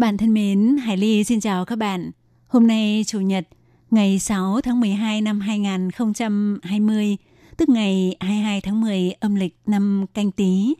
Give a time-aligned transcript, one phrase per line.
[0.00, 2.10] Các bạn thân mến, Hải Ly xin chào các bạn.
[2.46, 3.48] Hôm nay Chủ nhật,
[3.90, 7.16] ngày 6 tháng 12 năm 2020,
[7.56, 10.74] tức ngày 22 tháng 10 âm lịch năm canh tí.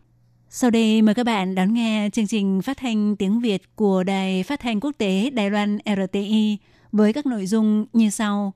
[0.51, 4.43] Sau đây mời các bạn đón nghe chương trình phát thanh tiếng Việt của Đài
[4.43, 6.59] Phát thanh Quốc tế Đài Loan RTI
[6.93, 8.53] với các nội dung như sau.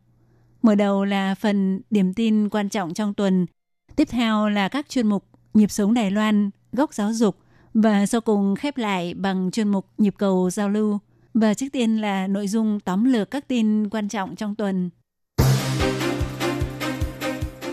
[0.62, 3.46] Mở đầu là phần điểm tin quan trọng trong tuần.
[3.96, 5.24] Tiếp theo là các chuyên mục
[5.55, 7.36] Nhịp sống Đài Loan, Góc giáo dục
[7.74, 10.98] và sau cùng khép lại bằng chuyên mục Nhịp cầu giao lưu.
[11.34, 14.91] Và trước tiên là nội dung tóm lược các tin quan trọng trong tuần.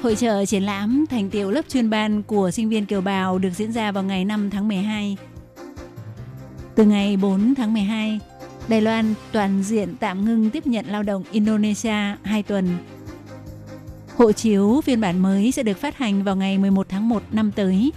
[0.03, 3.49] Hội trợ triển lãm thành tiệu lớp chuyên ban của sinh viên kiều bào được
[3.49, 5.17] diễn ra vào ngày 5 tháng 12.
[6.75, 8.19] Từ ngày 4 tháng 12,
[8.67, 12.77] Đài Loan toàn diện tạm ngưng tiếp nhận lao động Indonesia 2 tuần.
[14.15, 17.51] Hộ chiếu phiên bản mới sẽ được phát hành vào ngày 11 tháng 1 năm
[17.55, 17.91] tới.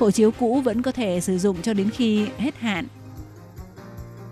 [0.00, 2.86] Hộ chiếu cũ vẫn có thể sử dụng cho đến khi hết hạn.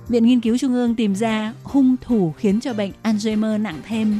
[0.08, 4.18] Viện Nghiên cứu Trung ương tìm ra hung thủ khiến cho bệnh Alzheimer nặng thêm.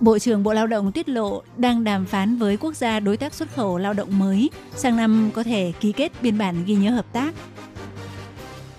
[0.00, 3.34] Bộ trưởng Bộ Lao động tiết lộ đang đàm phán với quốc gia đối tác
[3.34, 6.90] xuất khẩu lao động mới, sang năm có thể ký kết biên bản ghi nhớ
[6.90, 7.34] hợp tác.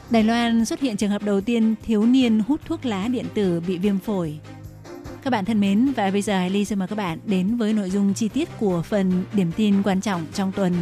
[0.09, 3.61] Đài Loan xuất hiện trường hợp đầu tiên thiếu niên hút thuốc lá điện tử
[3.67, 4.39] bị viêm phổi.
[5.23, 7.73] Các bạn thân mến, và bây giờ Hải Ly xin mời các bạn đến với
[7.73, 10.73] nội dung chi tiết của phần điểm tin quan trọng trong tuần.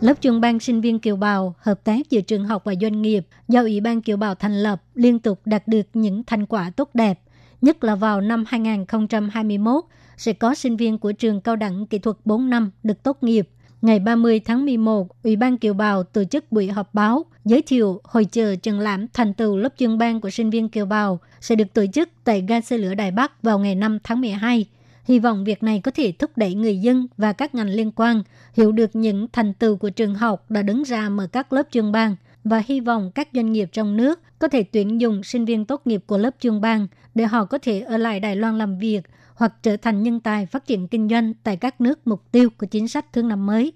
[0.00, 3.26] Lớp trường ban sinh viên kiều bào, hợp tác giữa trường học và doanh nghiệp
[3.48, 6.90] do Ủy ban kiều bào thành lập liên tục đạt được những thành quả tốt
[6.94, 7.20] đẹp.
[7.60, 9.84] Nhất là vào năm 2021,
[10.16, 13.48] sẽ có sinh viên của trường cao đẳng kỹ thuật 4 năm được tốt nghiệp.
[13.82, 18.00] Ngày 30 tháng 11, Ủy ban Kiều Bào tổ chức buổi họp báo giới thiệu
[18.04, 21.54] hội chợ triển lãm thành tựu lớp chuyên ban của sinh viên Kiều Bào sẽ
[21.54, 24.66] được tổ chức tại ga xe lửa Đài Bắc vào ngày 5 tháng 12.
[25.10, 28.22] Hy vọng việc này có thể thúc đẩy người dân và các ngành liên quan
[28.54, 31.92] hiểu được những thành tựu của trường học đã đứng ra mở các lớp chuyên
[31.92, 35.64] ban và hy vọng các doanh nghiệp trong nước có thể tuyển dụng sinh viên
[35.64, 38.78] tốt nghiệp của lớp chuyên ban để họ có thể ở lại Đài Loan làm
[38.78, 39.00] việc
[39.34, 42.66] hoặc trở thành nhân tài phát triển kinh doanh tại các nước mục tiêu của
[42.66, 43.72] chính sách thương năm mới.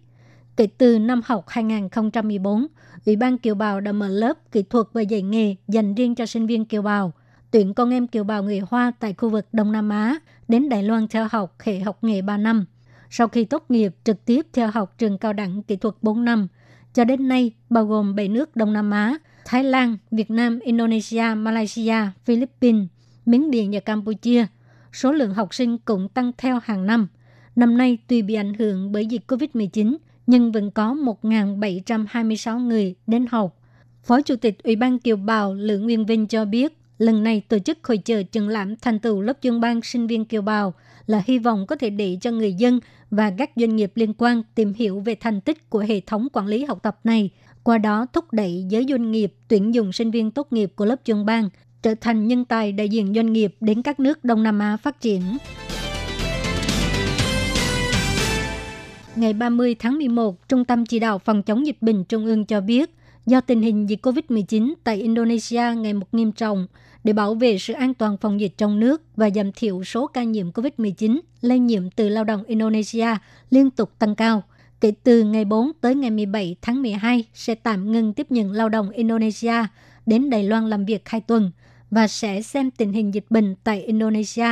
[0.57, 2.67] Kể từ năm học 2014,
[3.07, 6.27] Ủy ban Kiều Bào đã mở lớp kỹ thuật và dạy nghề dành riêng cho
[6.27, 7.13] sinh viên Kiều Bào,
[7.51, 10.19] tuyển con em Kiều Bào người Hoa tại khu vực Đông Nam Á
[10.49, 12.65] đến Đài Loan theo học hệ học nghề 3 năm.
[13.11, 16.49] Sau khi tốt nghiệp trực tiếp theo học trường cao đẳng kỹ thuật 4 năm,
[16.95, 21.35] cho đến nay bao gồm 7 nước Đông Nam Á, Thái Lan, Việt Nam, Indonesia,
[21.37, 22.87] Malaysia, Philippines,
[23.27, 24.47] Miến Điện và Campuchia.
[24.93, 27.09] Số lượng học sinh cũng tăng theo hàng năm.
[27.57, 29.97] Năm nay tuy bị ảnh hưởng bởi dịch COVID-19,
[30.27, 33.61] nhưng vẫn có 1.726 người đến học.
[34.05, 37.59] Phó Chủ tịch Ủy ban Kiều Bào Lữ Nguyên Vinh cho biết, lần này tổ
[37.59, 40.75] chức hội chợ triển lãm thành tựu lớp chuyên ban sinh viên Kiều Bào
[41.07, 44.43] là hy vọng có thể để cho người dân và các doanh nghiệp liên quan
[44.55, 47.31] tìm hiểu về thành tích của hệ thống quản lý học tập này,
[47.63, 50.97] qua đó thúc đẩy giới doanh nghiệp tuyển dụng sinh viên tốt nghiệp của lớp
[51.05, 51.49] chuyên ban
[51.83, 55.01] trở thành nhân tài đại diện doanh nghiệp đến các nước Đông Nam Á phát
[55.01, 55.23] triển.
[59.17, 62.61] Ngày 30 tháng 11, Trung tâm Chỉ đạo Phòng chống dịch bệnh Trung ương cho
[62.61, 62.91] biết,
[63.27, 66.67] do tình hình dịch COVID-19 tại Indonesia ngày một nghiêm trọng,
[67.05, 70.23] để bảo vệ sự an toàn phòng dịch trong nước và giảm thiểu số ca
[70.23, 73.09] nhiễm COVID-19 lây nhiễm từ lao động Indonesia
[73.51, 74.43] liên tục tăng cao.
[74.81, 78.69] Kể từ ngày 4 tới ngày 17 tháng 12 sẽ tạm ngừng tiếp nhận lao
[78.69, 79.55] động Indonesia
[80.07, 81.51] đến Đài Loan làm việc hai tuần
[81.91, 84.49] và sẽ xem tình hình dịch bệnh tại Indonesia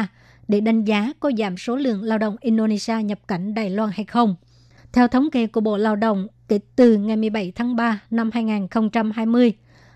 [0.48, 4.04] để đánh giá có giảm số lượng lao động Indonesia nhập cảnh Đài Loan hay
[4.04, 4.36] không.
[4.92, 9.52] Theo thống kê của Bộ Lao động, kể từ ngày 17 tháng 3 năm 2020,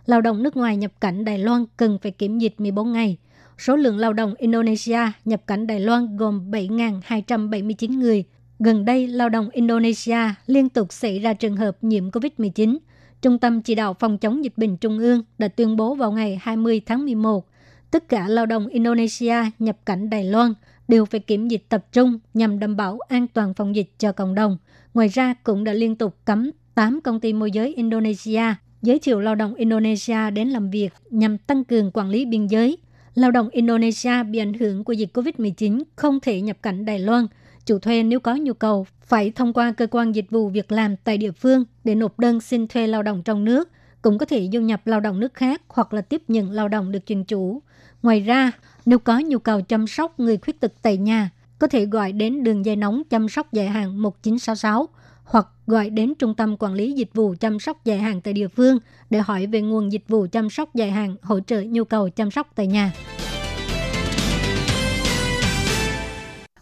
[0.06, 3.16] lao động nước ngoài nhập cảnh Đài Loan cần phải kiểm dịch 14 ngày.
[3.58, 8.24] Số lượng lao động Indonesia nhập cảnh Đài Loan gồm 7.279 người.
[8.58, 12.78] Gần đây, lao động Indonesia liên tục xảy ra trường hợp nhiễm COVID-19.
[13.22, 16.38] Trung tâm Chỉ đạo Phòng chống dịch bệnh Trung ương đã tuyên bố vào ngày
[16.42, 17.46] 20 tháng 11,
[17.90, 20.54] tất cả lao động Indonesia nhập cảnh Đài Loan
[20.88, 24.34] đều phải kiểm dịch tập trung nhằm đảm bảo an toàn phòng dịch cho cộng
[24.34, 24.58] đồng.
[24.96, 28.42] Ngoài ra, cũng đã liên tục cấm 8 công ty môi giới Indonesia
[28.82, 32.78] giới thiệu lao động Indonesia đến làm việc nhằm tăng cường quản lý biên giới.
[33.14, 37.26] Lao động Indonesia bị ảnh hưởng của dịch COVID-19 không thể nhập cảnh Đài Loan,
[37.66, 40.96] Chủ thuê nếu có nhu cầu phải thông qua cơ quan dịch vụ việc làm
[40.96, 43.70] tại địa phương để nộp đơn xin thuê lao động trong nước,
[44.02, 46.92] cũng có thể du nhập lao động nước khác hoặc là tiếp nhận lao động
[46.92, 47.62] được chuyển chủ.
[48.02, 48.52] Ngoài ra,
[48.86, 52.44] nếu có nhu cầu chăm sóc người khuyết tật tại nhà, có thể gọi đến
[52.44, 54.88] đường dây nóng chăm sóc dài hạn 1966
[55.24, 58.48] hoặc gọi đến Trung tâm Quản lý Dịch vụ chăm sóc dài hạn tại địa
[58.48, 58.78] phương
[59.10, 62.30] để hỏi về nguồn dịch vụ chăm sóc dài hạn hỗ trợ nhu cầu chăm
[62.30, 62.92] sóc tại nhà.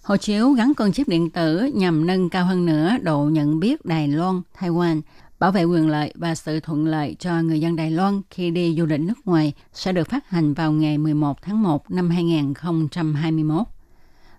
[0.03, 3.85] Hộ chiếu gắn con chip điện tử nhằm nâng cao hơn nữa độ nhận biết
[3.85, 5.01] Đài Loan, Taiwan,
[5.39, 8.75] bảo vệ quyền lợi và sự thuận lợi cho người dân Đài Loan khi đi
[8.79, 13.63] du lịch nước ngoài sẽ được phát hành vào ngày 11 tháng 1 năm 2021.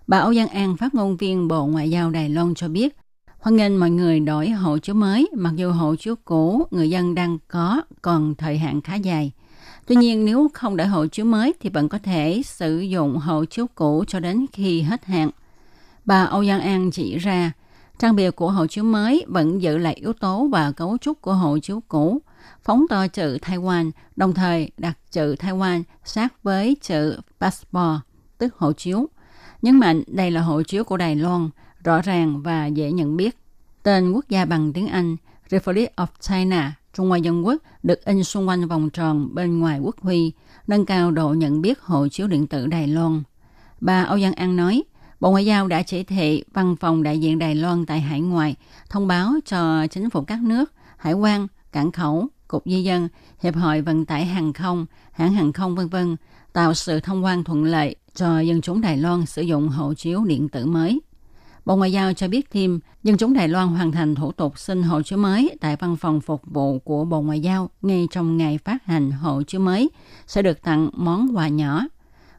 [0.06, 2.96] Bà Âu Giang An, phát ngôn viên Bộ Ngoại giao Đài Loan cho biết,
[3.38, 7.14] hoan nghênh mọi người đổi hộ chiếu mới, mặc dù hộ chiếu cũ người dân
[7.14, 9.32] đang có còn thời hạn khá dài.
[9.86, 13.44] Tuy nhiên, nếu không đổi hộ chiếu mới thì vẫn có thể sử dụng hộ
[13.44, 15.30] chiếu cũ cho đến khi hết hạn.
[16.04, 17.52] Bà Âu Giang An chỉ ra,
[17.98, 21.34] trang bìa của hộ chiếu mới vẫn giữ lại yếu tố và cấu trúc của
[21.34, 22.18] hộ chiếu cũ,
[22.64, 28.00] phóng to chữ Taiwan, đồng thời đặt chữ Taiwan sát với chữ passport,
[28.38, 29.08] tức hộ chiếu.
[29.66, 31.50] Nhấn mạnh đây là hộ chiếu của Đài Loan,
[31.84, 33.38] rõ ràng và dễ nhận biết.
[33.82, 35.16] Tên quốc gia bằng tiếng Anh
[35.48, 39.78] Republic of China, Trung Hoa Dân Quốc được in xung quanh vòng tròn bên ngoài
[39.78, 40.32] quốc huy,
[40.66, 43.22] nâng cao độ nhận biết hộ chiếu điện tử Đài Loan.
[43.80, 44.82] Bà Âu Giang An nói,
[45.20, 48.54] Bộ Ngoại giao đã chỉ thị văn phòng đại diện Đài Loan tại hải ngoại
[48.90, 53.08] thông báo cho chính phủ các nước, hải quan, cảng khẩu, cục di dân,
[53.42, 55.96] hiệp hội vận tải hàng không, hãng hàng không v.v.
[56.52, 60.24] tạo sự thông quan thuận lợi cho dân chúng Đài Loan sử dụng hộ chiếu
[60.24, 61.00] điện tử mới.
[61.64, 64.82] Bộ Ngoại giao cho biết thêm, dân chúng Đài Loan hoàn thành thủ tục xin
[64.82, 68.58] hộ chiếu mới tại văn phòng phục vụ của Bộ Ngoại giao ngay trong ngày
[68.58, 69.90] phát hành hộ chiếu mới
[70.26, 71.82] sẽ được tặng món quà nhỏ.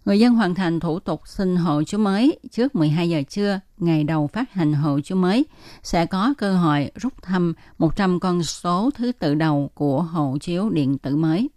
[0.05, 4.03] Người dân hoàn thành thủ tục xin hộ chiếu mới trước 12 giờ trưa ngày
[4.03, 5.45] đầu phát hành hộ chiếu mới
[5.83, 10.69] sẽ có cơ hội rút thăm 100 con số thứ tự đầu của hộ chiếu
[10.69, 11.49] điện tử mới.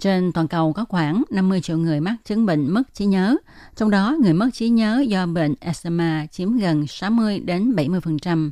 [0.00, 3.36] Trên toàn cầu có khoảng 50 triệu người mắc chứng bệnh mất trí nhớ,
[3.76, 8.50] trong đó người mất trí nhớ do bệnh Alzheimer chiếm gần 60 đến 70%.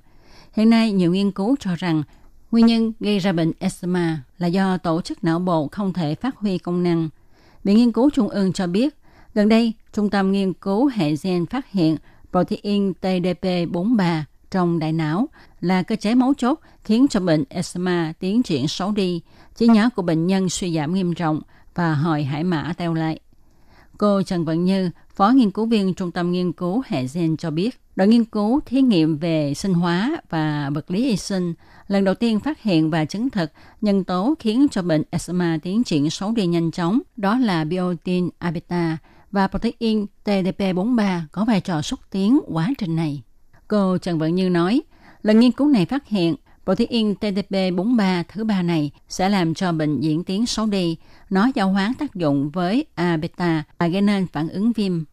[0.53, 2.03] Hiện nay, nhiều nghiên cứu cho rằng
[2.51, 6.37] nguyên nhân gây ra bệnh Alzheimer là do tổ chức não bộ không thể phát
[6.37, 7.09] huy công năng.
[7.65, 8.97] Viện Nghiên cứu Trung ương cho biết,
[9.35, 11.97] gần đây, Trung tâm Nghiên cứu Hệ gen phát hiện
[12.33, 15.29] protein TDP43 trong đại não
[15.61, 19.21] là cơ chế mấu chốt khiến cho bệnh eczema tiến triển xấu đi,
[19.57, 21.41] trí nhớ của bệnh nhân suy giảm nghiêm trọng
[21.75, 23.21] và hồi hải mã teo lại.
[23.99, 27.51] Cô Trần Vận Như, Phó nghiên cứu viên Trung tâm Nghiên cứu Hệ gen cho
[27.51, 31.55] biết, đội nghiên cứu thí nghiệm về sinh hóa và vật lý y sinh
[31.89, 33.51] lần đầu tiên phát hiện và chứng thực
[33.81, 38.29] nhân tố khiến cho bệnh eczema tiến triển xấu đi nhanh chóng, đó là biotin
[38.39, 38.99] abeta
[39.31, 43.23] và protein TDP43 có vai trò xúc tiến quá trình này.
[43.69, 44.83] Cô Trần Vận Như nói,
[45.23, 46.35] lần nghiên cứu này phát hiện
[46.65, 50.97] protein TDP43 thứ ba này sẽ làm cho bệnh diễn tiến xấu đi.
[51.31, 55.05] Nó giao hoán tác dụng với A-beta và gây nên phản ứng viêm.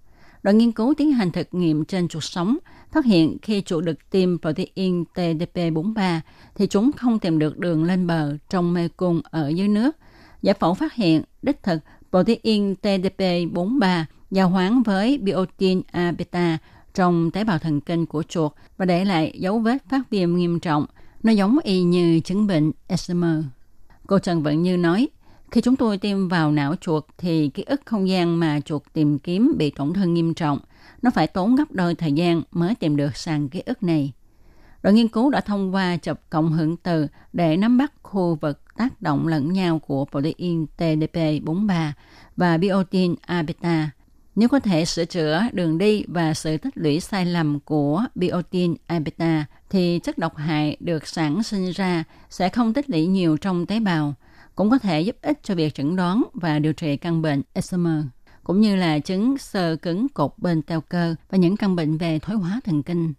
[0.44, 2.58] Đoàn nghiên cứu tiến hành thực nghiệm trên chuột sống,
[2.92, 6.20] phát hiện khi chuột được tiêm protein TDP43
[6.56, 9.96] thì chúng không tìm được đường lên bờ trong mê cung ở dưới nước.
[10.42, 11.78] Giải phẫu phát hiện đích thực
[12.10, 16.58] protein TDP43 giao hoán với biotin A-beta
[16.94, 20.60] trong tế bào thần kinh của chuột và để lại dấu vết phát viêm nghiêm
[20.60, 20.86] trọng.
[21.24, 23.44] Nó giống y như chứng bệnh Alzheimer.
[24.08, 25.10] Cô Trần Vận Như nói,
[25.52, 29.20] khi chúng tôi tiêm vào não chuột thì ký ức không gian mà chuột tìm
[29.20, 30.60] kiếm bị tổn thương nghiêm trọng.
[31.02, 34.14] Nó phải tốn gấp đôi thời gian mới tìm được sàn ký ức này.
[34.84, 38.76] Đội nghiên cứu đã thông qua chụp cộng hưởng từ để nắm bắt khu vực
[38.78, 41.92] tác động lẫn nhau của protein TDP43
[42.38, 43.88] và biotin A-beta
[44.36, 48.76] nếu có thể sửa chữa đường đi và sự tích lũy sai lầm của biotin
[48.88, 53.66] abeta thì chất độc hại được sản sinh ra sẽ không tích lũy nhiều trong
[53.66, 54.14] tế bào,
[54.56, 58.04] cũng có thể giúp ích cho việc chẩn đoán và điều trị căn bệnh Alzheimer,
[58.44, 62.20] cũng như là chứng sơ cứng cột bên teo cơ và những căn bệnh về
[62.20, 63.14] thoái hóa thần kinh.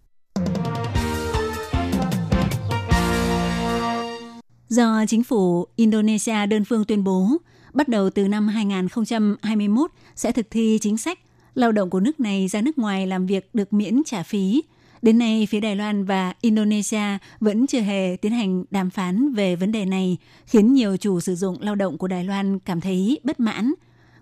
[4.73, 7.29] Do chính phủ Indonesia đơn phương tuyên bố
[7.73, 11.19] bắt đầu từ năm 2021 sẽ thực thi chính sách
[11.55, 14.63] lao động của nước này ra nước ngoài làm việc được miễn trả phí.
[15.03, 19.57] Đến nay, phía Đài Loan và Indonesia vẫn chưa hề tiến hành đàm phán về
[19.57, 23.21] vấn đề này, khiến nhiều chủ sử dụng lao động của Đài Loan cảm thấy
[23.25, 23.73] bất mãn.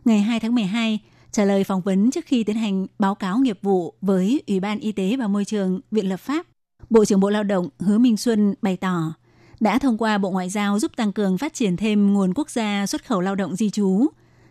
[0.05, 0.99] Ngày 2 tháng 12,
[1.33, 4.81] trả lời phỏng vấn trước khi tiến hành báo cáo nghiệp vụ với Ủy ban
[4.81, 6.47] Y tế và Môi trường Viện Lập pháp,
[6.91, 9.13] Bộ trưởng Bộ Lao động Hứa Minh Xuân bày tỏ
[9.61, 12.87] đã thông qua Bộ Ngoại giao giúp tăng cường phát triển thêm nguồn quốc gia
[12.87, 14.07] xuất khẩu lao động di trú.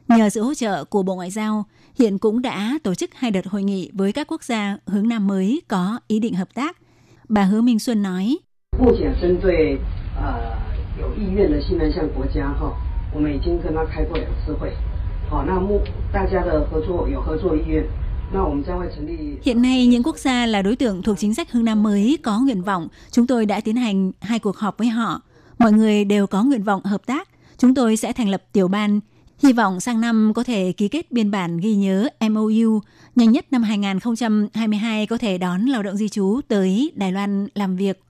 [0.08, 1.66] Nhờ sự hỗ trợ của Bộ Ngoại giao,
[2.00, 5.28] hiện cũng đã tổ chức hai đợt hội nghị với các quốc gia hướng Nam
[5.28, 6.78] mới có ý định hợp tác.
[7.30, 8.38] Bà Hứa Minh Xuân nói,
[17.66, 17.88] Hiện
[19.43, 22.39] Hiện nay, những quốc gia là đối tượng thuộc chính sách hướng Nam mới có
[22.39, 22.88] nguyện vọng.
[23.12, 25.21] Chúng tôi đã tiến hành hai cuộc họp với họ.
[25.57, 27.29] Mọi người đều có nguyện vọng hợp tác.
[27.57, 29.00] Chúng tôi sẽ thành lập tiểu ban.
[29.43, 32.79] Hy vọng sang năm có thể ký kết biên bản ghi nhớ MOU,
[33.15, 37.75] nhanh nhất năm 2022 có thể đón lao động di trú tới Đài Loan làm
[37.75, 38.03] việc.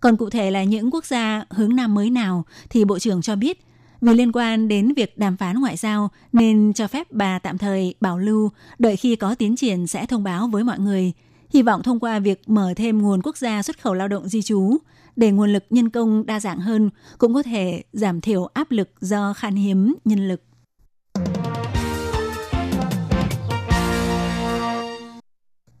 [0.00, 3.36] Còn cụ thể là những quốc gia hướng Nam mới nào thì Bộ trưởng cho
[3.36, 3.67] biết
[4.00, 7.94] vì liên quan đến việc đàm phán ngoại giao nên cho phép bà tạm thời
[8.00, 11.12] bảo lưu, đợi khi có tiến triển sẽ thông báo với mọi người.
[11.50, 14.42] Hy vọng thông qua việc mở thêm nguồn quốc gia xuất khẩu lao động di
[14.42, 14.76] trú,
[15.16, 18.90] để nguồn lực nhân công đa dạng hơn, cũng có thể giảm thiểu áp lực
[19.00, 20.42] do khan hiếm nhân lực.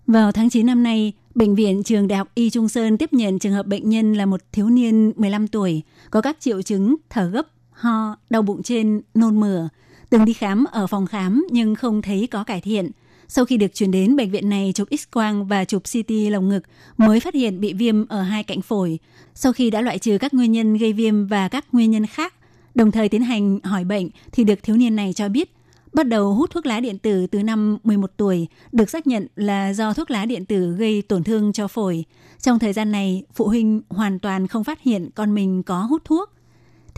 [0.06, 3.38] Vào tháng 9 năm nay, Bệnh viện Trường Đại học Y Trung Sơn tiếp nhận
[3.38, 7.28] trường hợp bệnh nhân là một thiếu niên 15 tuổi, có các triệu chứng thở
[7.28, 7.46] gấp,
[7.78, 9.68] ho, đau bụng trên, nôn mửa.
[10.10, 12.90] Từng đi khám ở phòng khám nhưng không thấy có cải thiện.
[13.28, 16.62] Sau khi được chuyển đến bệnh viện này chụp X-quang và chụp CT lồng ngực
[16.96, 18.98] mới phát hiện bị viêm ở hai cạnh phổi.
[19.34, 22.34] Sau khi đã loại trừ các nguyên nhân gây viêm và các nguyên nhân khác,
[22.74, 25.50] đồng thời tiến hành hỏi bệnh thì được thiếu niên này cho biết
[25.92, 29.72] bắt đầu hút thuốc lá điện tử từ năm 11 tuổi, được xác nhận là
[29.72, 32.04] do thuốc lá điện tử gây tổn thương cho phổi.
[32.40, 36.02] Trong thời gian này, phụ huynh hoàn toàn không phát hiện con mình có hút
[36.04, 36.30] thuốc.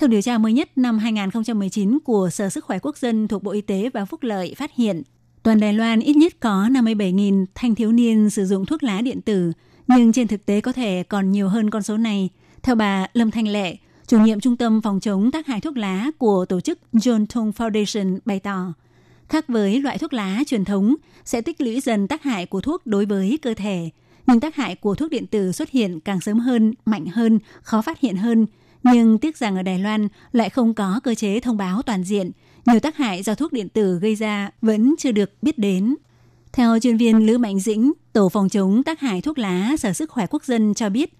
[0.00, 3.50] Theo điều tra mới nhất năm 2019 của Sở Sức khỏe Quốc dân thuộc Bộ
[3.50, 5.02] Y tế và Phúc lợi phát hiện,
[5.42, 9.20] toàn Đài Loan ít nhất có 57.000 thanh thiếu niên sử dụng thuốc lá điện
[9.20, 9.52] tử,
[9.86, 12.28] nhưng trên thực tế có thể còn nhiều hơn con số này.
[12.62, 13.76] Theo bà Lâm Thanh Lệ,
[14.06, 17.52] chủ nhiệm Trung tâm Phòng chống tác hại thuốc lá của tổ chức John Tong
[17.56, 18.72] Foundation bày tỏ,
[19.28, 22.86] khác với loại thuốc lá truyền thống sẽ tích lũy dần tác hại của thuốc
[22.86, 23.90] đối với cơ thể,
[24.26, 27.82] nhưng tác hại của thuốc điện tử xuất hiện càng sớm hơn, mạnh hơn, khó
[27.82, 28.46] phát hiện hơn.
[28.82, 32.30] Nhưng tiếc rằng ở Đài Loan lại không có cơ chế thông báo toàn diện,
[32.66, 35.96] nhiều tác hại do thuốc điện tử gây ra vẫn chưa được biết đến.
[36.52, 40.10] Theo chuyên viên Lữ Mạnh Dĩnh, Tổ phòng chống tác hại thuốc lá Sở Sức
[40.10, 41.12] khỏe Quốc dân cho biết,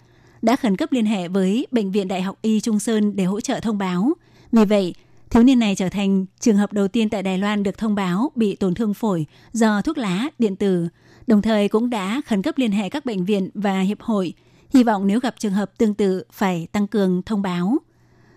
[0.43, 3.41] đã khẩn cấp liên hệ với Bệnh viện Đại học Y Trung Sơn để hỗ
[3.41, 4.13] trợ thông báo.
[4.53, 4.95] Vì vậy,
[5.31, 8.33] thiếu niên này trở thành trường hợp đầu tiên tại Đài Loan được thông báo
[8.35, 10.89] bị tổn thương phổi do thuốc lá điện tử,
[11.27, 14.33] đồng thời cũng đã khẩn cấp liên hệ các bệnh viện và hiệp hội,
[14.71, 17.79] hy vọng nếu gặp trường hợp tương tự phải tăng cường thông báo.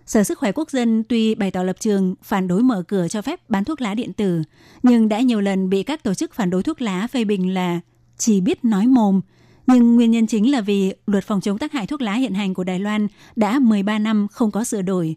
[0.05, 3.21] Sở Sức khỏe Quốc dân tuy bày tỏ lập trường phản đối mở cửa cho
[3.21, 4.41] phép bán thuốc lá điện tử,
[4.83, 7.79] nhưng đã nhiều lần bị các tổ chức phản đối thuốc lá phê bình là
[8.17, 9.21] chỉ biết nói mồm.
[9.67, 12.53] Nhưng nguyên nhân chính là vì luật phòng chống tác hại thuốc lá hiện hành
[12.53, 15.15] của Đài Loan đã 13 năm không có sửa đổi.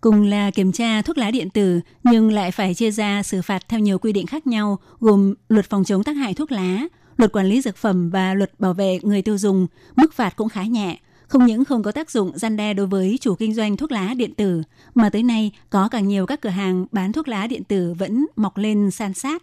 [0.00, 3.68] Cùng là kiểm tra thuốc lá điện tử nhưng lại phải chia ra xử phạt
[3.68, 6.84] theo nhiều quy định khác nhau gồm luật phòng chống tác hại thuốc lá,
[7.20, 10.48] luật quản lý dược phẩm và luật bảo vệ người tiêu dùng, mức phạt cũng
[10.48, 10.98] khá nhẹ
[11.30, 14.14] không những không có tác dụng gian đe đối với chủ kinh doanh thuốc lá
[14.14, 14.62] điện tử,
[14.94, 18.26] mà tới nay có càng nhiều các cửa hàng bán thuốc lá điện tử vẫn
[18.36, 19.42] mọc lên san sát.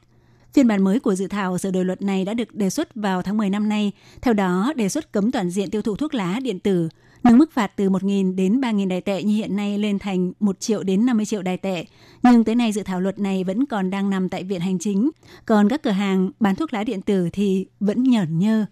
[0.54, 3.22] Phiên bản mới của dự thảo sửa đổi luật này đã được đề xuất vào
[3.22, 3.92] tháng 10 năm nay.
[4.22, 6.90] Theo đó, đề xuất cấm toàn diện tiêu thụ thuốc lá điện tử,
[7.24, 10.60] nâng mức phạt từ 1.000 đến 3.000 đài tệ như hiện nay lên thành 1
[10.60, 11.86] triệu đến 50 triệu đài tệ.
[12.24, 15.10] Nhưng tới nay dự thảo luật này vẫn còn đang nằm tại Viện Hành Chính.
[15.46, 18.66] Còn các cửa hàng bán thuốc lá điện tử thì vẫn nhởn nhơ.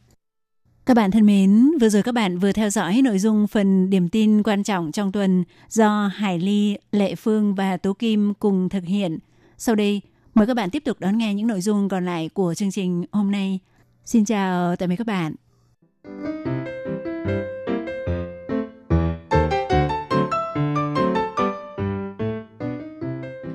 [0.86, 4.10] Các bạn thân mến, vừa rồi các bạn vừa theo dõi nội dung phần điểm
[4.10, 8.84] tin quan trọng trong tuần do Hải Ly, Lệ Phương và Tố Kim cùng thực
[8.84, 9.20] hiện.
[9.58, 10.02] Sau đây,
[10.34, 13.06] mời các bạn tiếp tục đón nghe những nội dung còn lại của chương trình
[13.12, 13.60] hôm nay.
[14.06, 15.36] Xin chào tạm biệt các bạn.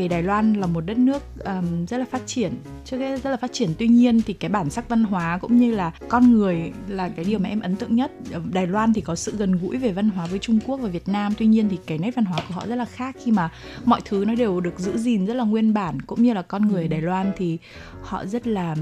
[0.00, 2.52] Về Đài Loan là một đất nước um, rất là phát triển.
[2.84, 5.56] Trước hết rất là phát triển tuy nhiên thì cái bản sắc văn hóa cũng
[5.56, 8.12] như là con người là cái điều mà em ấn tượng nhất.
[8.32, 10.88] Ở Đài Loan thì có sự gần gũi về văn hóa với Trung Quốc và
[10.88, 13.16] Việt Nam tuy nhiên thì cái nét văn hóa của họ rất là khác.
[13.24, 13.50] Khi mà
[13.84, 16.68] mọi thứ nó đều được giữ gìn rất là nguyên bản cũng như là con
[16.68, 17.58] người ở Đài Loan thì
[18.02, 18.76] họ rất là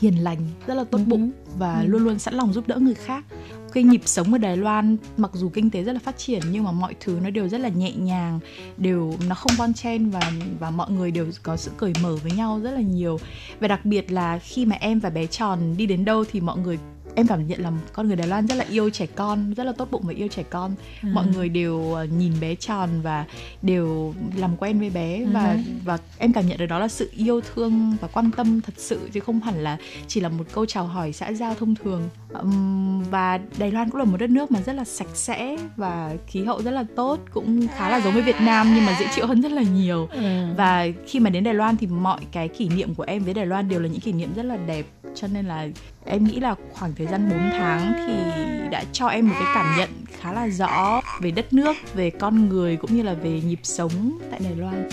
[0.00, 3.24] hiền lành rất là tốt bụng và luôn luôn sẵn lòng giúp đỡ người khác
[3.72, 6.64] cái nhịp sống ở Đài Loan, mặc dù kinh tế rất là phát triển, nhưng
[6.64, 8.40] mà mọi thứ nó đều rất là nhẹ nhàng,
[8.76, 12.32] đều, nó không bon chen và và mọi người đều có sự cởi mở với
[12.32, 13.18] nhau rất là nhiều.
[13.60, 16.58] Và đặc biệt là khi mà em và bé tròn đi đến đâu thì mọi
[16.58, 16.78] người
[17.14, 19.72] em cảm nhận là con người Đài Loan rất là yêu trẻ con rất là
[19.72, 20.74] tốt bụng và yêu trẻ con.
[21.02, 23.24] Mọi người đều ờ, nhìn bé tròn và
[23.62, 27.40] đều làm quen với bé và và em cảm nhận được đó là sự yêu
[27.54, 29.76] thương và quan tâm thật sự chứ không hẳn là
[30.06, 32.08] chỉ là một câu chào hỏi xã giao thông thường.
[33.10, 36.44] Và Đài Loan cũng là một đất nước mà rất là sạch sẽ và khí
[36.44, 39.26] hậu rất là tốt cũng khá là giống với Việt Nam nhưng mà dễ chịu
[39.26, 40.08] hơn rất là nhiều.
[40.56, 43.46] Và khi mà đến Đài Loan thì mọi cái kỷ niệm của em với Đài
[43.46, 45.68] Loan đều là những kỷ niệm rất là đẹp cho nên là
[46.04, 48.14] em nghĩ là khoảng thời gian 4 tháng thì
[48.70, 49.88] đã cho em một cái cảm nhận
[50.20, 54.18] khá là rõ về đất nước, về con người cũng như là về nhịp sống
[54.30, 54.88] tại Đài Loan.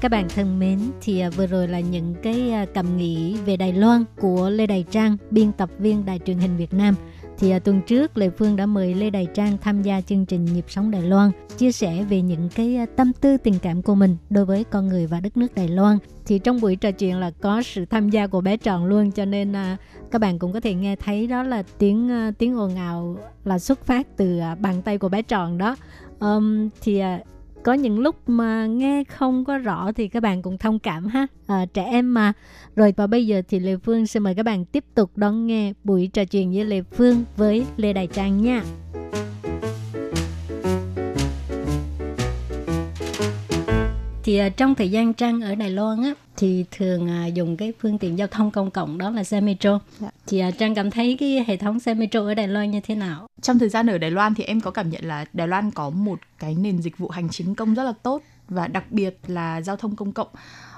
[0.00, 3.56] Các bạn thân mến, thì à, vừa rồi là những cái à, cảm nghĩ về
[3.56, 6.94] Đài Loan của Lê Đài Trang, biên tập viên Đài truyền hình Việt Nam.
[7.40, 10.44] Thì à, tuần trước lệ Phương đã mời Lê Đài Trang tham gia chương trình
[10.44, 13.94] Nhịp sống Đài Loan, chia sẻ về những cái à, tâm tư tình cảm của
[13.94, 15.98] mình đối với con người và đất nước Đài Loan.
[16.26, 19.24] Thì trong buổi trò chuyện là có sự tham gia của bé Tròn luôn, cho
[19.24, 19.76] nên à,
[20.10, 23.58] các bạn cũng có thể nghe thấy đó là tiếng à, tiếng ồn ào là
[23.58, 25.76] xuất phát từ à, bàn tay của bé Tròn đó.
[26.20, 27.20] Um, thì à,
[27.62, 31.26] có những lúc mà nghe không có rõ thì các bạn cũng thông cảm ha.
[31.46, 32.32] À, trẻ em mà.
[32.76, 35.72] Rồi và bây giờ thì Lê Phương xin mời các bạn tiếp tục đón nghe
[35.84, 38.62] buổi trò chuyện với Lê Phương với Lê Đại Trang nha.
[44.28, 47.72] Thì à, trong thời gian Trang ở Đài Loan á thì thường à, dùng cái
[47.80, 49.80] phương tiện giao thông công cộng đó là xe metro.
[49.98, 50.10] Dạ.
[50.26, 52.94] Thì à, Trang cảm thấy cái hệ thống xe metro ở Đài Loan như thế
[52.94, 53.26] nào?
[53.42, 55.90] Trong thời gian ở Đài Loan thì em có cảm nhận là Đài Loan có
[55.90, 59.60] một cái nền dịch vụ hành chính công rất là tốt và đặc biệt là
[59.60, 60.28] giao thông công cộng.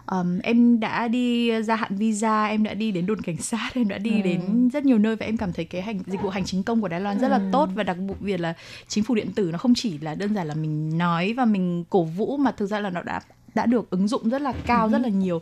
[0.07, 3.89] Ờm, em đã đi gia hạn visa, em đã đi đến đồn cảnh sát, em
[3.89, 6.45] đã đi đến rất nhiều nơi và em cảm thấy cái hành dịch vụ hành
[6.45, 8.55] chính công của Đài Loan rất là tốt và đặc biệt là
[8.89, 11.85] chính phủ điện tử nó không chỉ là đơn giản là mình nói và mình
[11.91, 13.21] cổ vũ mà thực ra là nó đã
[13.55, 15.41] đã được ứng dụng rất là cao rất là nhiều.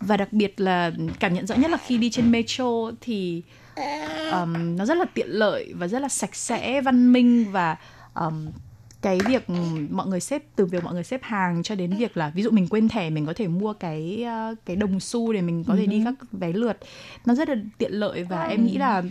[0.00, 3.42] Và đặc biệt là cảm nhận rõ nhất là khi đi trên metro thì
[4.32, 7.76] um, nó rất là tiện lợi và rất là sạch sẽ văn minh và
[8.14, 8.46] um,
[9.02, 9.50] cái việc
[9.90, 12.50] mọi người xếp từ việc mọi người xếp hàng cho đến việc là ví dụ
[12.50, 15.76] mình quên thẻ mình có thể mua cái uh, cái đồng xu để mình có
[15.76, 16.78] thể đi các vé lượt.
[17.26, 19.02] Nó rất là tiện lợi và em nghĩ là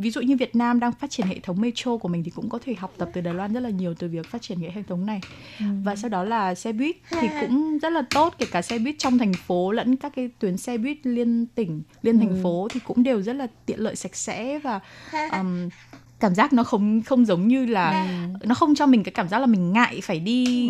[0.00, 2.48] ví dụ như Việt Nam đang phát triển hệ thống metro của mình thì cũng
[2.48, 4.72] có thể học tập từ Đài Loan rất là nhiều từ việc phát triển cái
[4.74, 5.20] hệ thống này.
[5.84, 8.94] Và sau đó là xe buýt thì cũng rất là tốt kể cả xe buýt
[8.98, 12.80] trong thành phố lẫn các cái tuyến xe buýt liên tỉnh liên thành phố thì
[12.80, 14.80] cũng đều rất là tiện lợi sạch sẽ và
[15.32, 15.68] um,
[16.20, 18.06] cảm giác nó không không giống như là
[18.44, 20.68] nó không cho mình cái cảm giác là mình ngại phải đi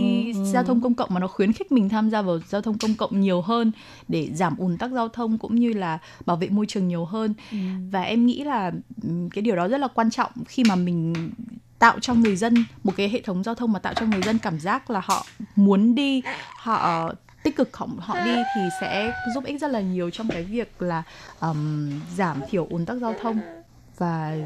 [0.52, 2.94] giao thông công cộng mà nó khuyến khích mình tham gia vào giao thông công
[2.94, 3.72] cộng nhiều hơn
[4.08, 7.34] để giảm ùn tắc giao thông cũng như là bảo vệ môi trường nhiều hơn.
[7.90, 11.14] Và em nghĩ là ừm, cái điều đó rất là quan trọng khi mà mình
[11.78, 12.54] tạo cho người dân
[12.84, 15.26] một cái hệ thống giao thông mà tạo cho người dân cảm giác là họ
[15.56, 16.22] muốn đi
[16.56, 20.42] họ tích cực họ, họ đi thì sẽ giúp ích rất là nhiều trong cái
[20.42, 21.02] việc là
[21.40, 23.40] ừm, giảm thiểu ùn tắc giao thông
[23.98, 24.36] và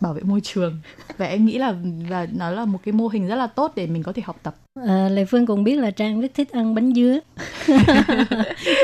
[0.00, 0.80] bảo vệ môi trường.
[1.18, 1.74] Và em nghĩ là
[2.08, 4.40] và nó là một cái mô hình rất là tốt để mình có thể học
[4.42, 4.56] tập.
[4.86, 7.18] À, Lê Phương cũng biết là Trang rất thích ăn bánh dứa.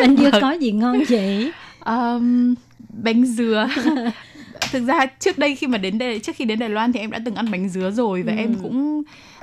[0.00, 1.52] bánh dứa có gì ngon vậy?
[1.86, 2.54] um,
[2.88, 3.68] bánh dứa.
[4.72, 7.10] Thực ra trước đây khi mà đến đây trước khi đến Đài Loan thì em
[7.10, 9.02] đã từng ăn bánh dứa rồi và em cũng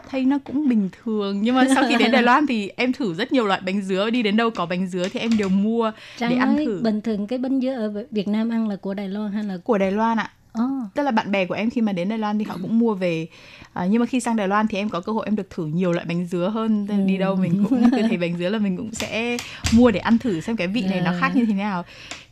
[0.09, 1.41] thấy nó cũng bình thường.
[1.41, 4.09] Nhưng mà sau khi đến Đài Loan thì em thử rất nhiều loại bánh dứa.
[4.09, 6.81] Đi đến đâu có bánh dứa thì em đều mua Trang để ăn thử.
[6.83, 9.57] bình thường cái bánh dứa ở Việt Nam ăn là của Đài Loan hay là
[9.63, 10.93] của Đài Loan ạ oh.
[10.95, 12.93] tức là bạn bè của em khi mà đến Đài Loan thì họ cũng mua
[12.93, 13.27] về.
[13.73, 15.65] À, nhưng mà khi sang Đài Loan thì em có cơ hội em được thử
[15.65, 18.59] nhiều loại bánh dứa hơn Nên đi đâu mình cũng cứ thấy bánh dứa là
[18.59, 19.37] mình cũng sẽ
[19.73, 21.83] mua để ăn thử xem cái vị này nó khác như thế nào.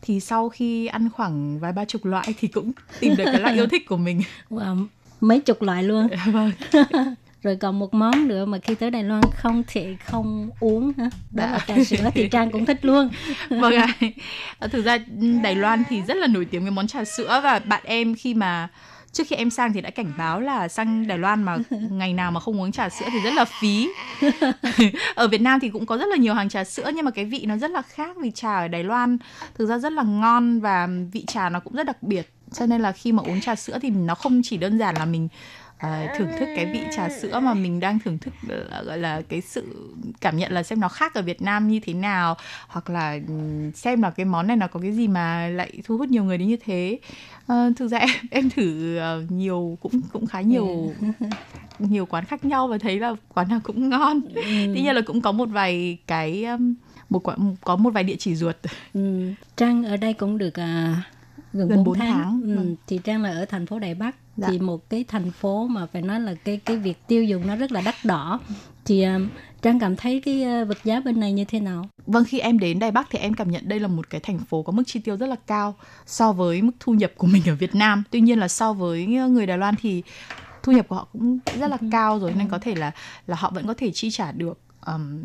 [0.01, 3.53] Thì sau khi ăn khoảng vài ba chục loại thì cũng tìm được cái loại
[3.53, 4.21] yêu thích của mình.
[4.49, 4.85] Wow,
[5.21, 6.07] mấy chục loại luôn.
[6.25, 6.51] Vâng
[7.43, 11.09] rồi còn một món nữa mà khi tới Đài Loan không thể không uống hả
[11.31, 13.09] đó là trà sữa thì Trang cũng thích luôn
[13.49, 13.87] vâng ạ
[14.59, 14.67] à.
[14.67, 14.97] thực ra
[15.43, 18.33] Đài Loan thì rất là nổi tiếng với món trà sữa và bạn em khi
[18.33, 18.67] mà
[19.11, 21.57] trước khi em sang thì đã cảnh báo là sang Đài Loan mà
[21.91, 23.89] ngày nào mà không uống trà sữa thì rất là phí.
[25.15, 27.25] ở Việt Nam thì cũng có rất là nhiều hàng trà sữa nhưng mà cái
[27.25, 29.17] vị nó rất là khác vì trà ở Đài Loan
[29.55, 32.33] thực ra rất là ngon và vị trà nó cũng rất đặc biệt.
[32.53, 35.05] Cho nên là khi mà uống trà sữa thì nó không chỉ đơn giản là
[35.05, 35.27] mình
[35.85, 39.21] uh, thưởng thức cái vị trà sữa mà mình đang thưởng thức là, gọi là
[39.29, 42.37] cái sự cảm nhận là xem nó khác ở Việt Nam như thế nào
[42.67, 43.19] hoặc là
[43.75, 46.37] xem là cái món này nó có cái gì mà lại thu hút nhiều người
[46.37, 46.99] đến như thế
[47.53, 47.97] uh, thực ra
[48.31, 50.93] em em thử nhiều cũng cũng khá nhiều
[51.79, 54.41] nhiều quán khác nhau và thấy là quán nào cũng ngon ừ.
[54.45, 56.75] tuy nhiên là cũng có một vài cái um,
[57.09, 58.55] một quán có một vài địa chỉ ruột
[58.93, 59.31] ừ.
[59.57, 61.18] Trang ở đây cũng được uh,
[61.53, 62.41] gần, gần 4, 4 tháng, tháng.
[62.43, 62.55] Ừ.
[62.55, 62.75] Vâng.
[62.87, 64.47] thì Trang là ở thành phố Đài Bắc dạ.
[64.51, 67.55] thì một cái thành phố mà phải nói là cái cái việc tiêu dùng nó
[67.55, 68.39] rất là đắt đỏ
[68.85, 69.29] thì um,
[69.61, 71.89] Trang cảm thấy cái uh, vật giá bên này như thế nào?
[72.07, 74.39] Vâng, khi em đến Đài Bắc thì em cảm nhận đây là một cái thành
[74.39, 77.43] phố có mức chi tiêu rất là cao so với mức thu nhập của mình
[77.47, 78.03] ở Việt Nam.
[78.11, 80.03] Tuy nhiên là so với người Đài Loan thì
[80.63, 82.91] thu nhập của họ cũng rất là cao rồi nên có thể là
[83.27, 85.23] là họ vẫn có thể chi trả được um,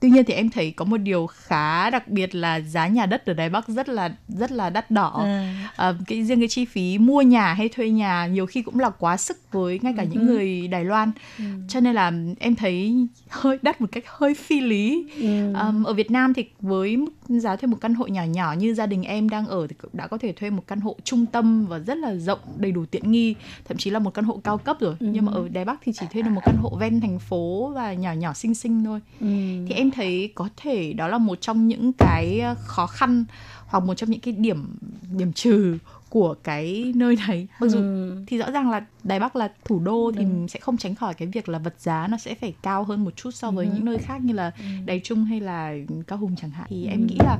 [0.00, 3.26] Tuy nhiên thì em thấy có một điều khá đặc biệt là giá nhà đất
[3.26, 5.22] ở Đài Bắc rất là rất là đắt đỏ.
[5.24, 5.70] À.
[5.76, 8.90] À, cái riêng cái chi phí mua nhà hay thuê nhà nhiều khi cũng là
[8.90, 10.08] quá sức với ngay cả ừ.
[10.12, 11.12] những người Đài Loan.
[11.38, 11.44] Ừ.
[11.68, 15.06] Cho nên là em thấy hơi đắt một cách hơi phi lý.
[15.20, 15.52] Ừ.
[15.52, 16.96] Um, ở Việt Nam thì với
[17.28, 20.06] giá thuê một căn hộ nhỏ nhỏ như gia đình em đang ở thì đã
[20.06, 23.10] có thể thuê một căn hộ trung tâm và rất là rộng, đầy đủ tiện
[23.10, 23.34] nghi,
[23.68, 24.94] thậm chí là một căn hộ cao cấp rồi.
[25.00, 25.06] Ừ.
[25.12, 27.72] Nhưng mà ở Đài Bắc thì chỉ thuê được một căn hộ ven thành phố
[27.74, 29.00] và nhỏ nhỏ xinh xinh thôi.
[29.20, 29.26] Ừ.
[29.68, 33.24] Thì em thấy có thể đó là một trong những cái ờ, khó khăn
[33.66, 34.76] hoặc một trong những cái điểm
[35.10, 35.78] điểm trừ
[36.10, 38.24] của cái nơi này mặc dù ừ.
[38.26, 41.14] thì rõ ràng là đài bắc là thủ đô thì mình sẽ không tránh khỏi
[41.14, 43.72] cái việc là vật giá nó sẽ phải cao hơn một chút so với ừ.
[43.74, 44.64] những nơi khác như là ừ.
[44.86, 45.74] đài trung hay là
[46.06, 46.90] cao hùng chẳng hạn thì ừ.
[46.90, 47.38] em nghĩ là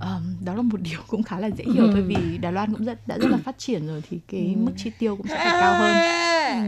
[0.00, 1.90] um, đó là một điều cũng khá là dễ hiểu ừ.
[1.92, 4.60] thôi vì đài loan cũng rất đã rất là phát triển rồi thì cái ừ.
[4.60, 5.94] mức chi tiêu cũng sẽ phải cao hơn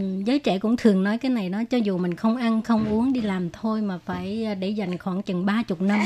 [0.02, 0.22] ừ.
[0.26, 3.12] giới trẻ cũng thường nói cái này đó cho dù mình không ăn không uống
[3.12, 6.00] đi làm thôi mà phải à, để dành khoảng chừng ba chục năm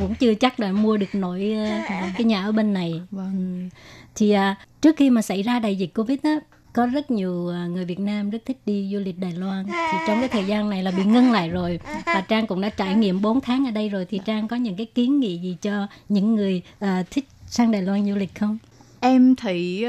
[0.00, 3.68] cũng chưa chắc là mua được nội à, cái nhà ở bên này vâng.
[4.14, 6.40] Thì à, trước khi mà xảy ra đại dịch covid á
[6.72, 9.98] có rất nhiều à, người Việt Nam rất thích đi du lịch Đài Loan thì
[10.06, 12.94] trong cái thời gian này là bị ngưng lại rồi và Trang cũng đã trải
[12.94, 15.86] nghiệm 4 tháng ở đây rồi thì Trang có những cái kiến nghị gì cho
[16.08, 18.58] những người uh, thích sang Đài Loan du lịch không?
[19.00, 19.84] Em thấy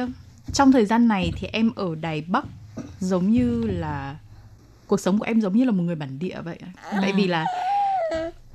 [0.53, 2.45] trong thời gian này thì em ở Đài Bắc
[2.99, 4.15] giống như là
[4.87, 6.57] cuộc sống của em giống như là một người bản địa vậy.
[6.91, 6.99] À.
[7.01, 7.45] Tại vì là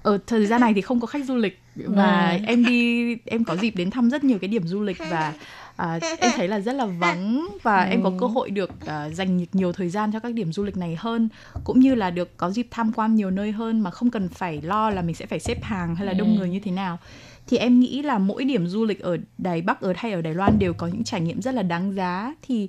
[0.03, 2.39] ở thời gian này thì không có khách du lịch và à.
[2.47, 5.33] em đi em có dịp đến thăm rất nhiều cái điểm du lịch và
[5.81, 7.91] à, em thấy là rất là vắng và ừ.
[7.91, 10.77] em có cơ hội được uh, dành nhiều thời gian cho các điểm du lịch
[10.77, 11.29] này hơn
[11.65, 14.61] cũng như là được có dịp tham quan nhiều nơi hơn mà không cần phải
[14.63, 16.39] lo là mình sẽ phải xếp hàng hay là đông ừ.
[16.39, 16.99] người như thế nào
[17.47, 20.35] thì em nghĩ là mỗi điểm du lịch ở Đài Bắc ở hay ở Đài
[20.35, 22.69] Loan đều có những trải nghiệm rất là đáng giá thì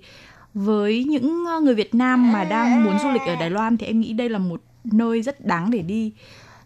[0.53, 3.99] với những người Việt Nam mà đang muốn du lịch ở Đài Loan thì em
[3.99, 6.11] nghĩ đây là một nơi rất đáng để đi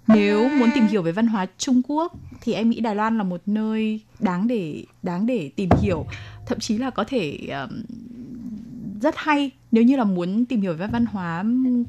[0.08, 3.24] nếu muốn tìm hiểu về văn hóa Trung Quốc thì em nghĩ Đài Loan là
[3.24, 6.06] một nơi đáng để đáng để tìm hiểu
[6.46, 7.82] thậm chí là có thể um,
[9.02, 11.44] rất hay nếu như là muốn tìm hiểu về văn hóa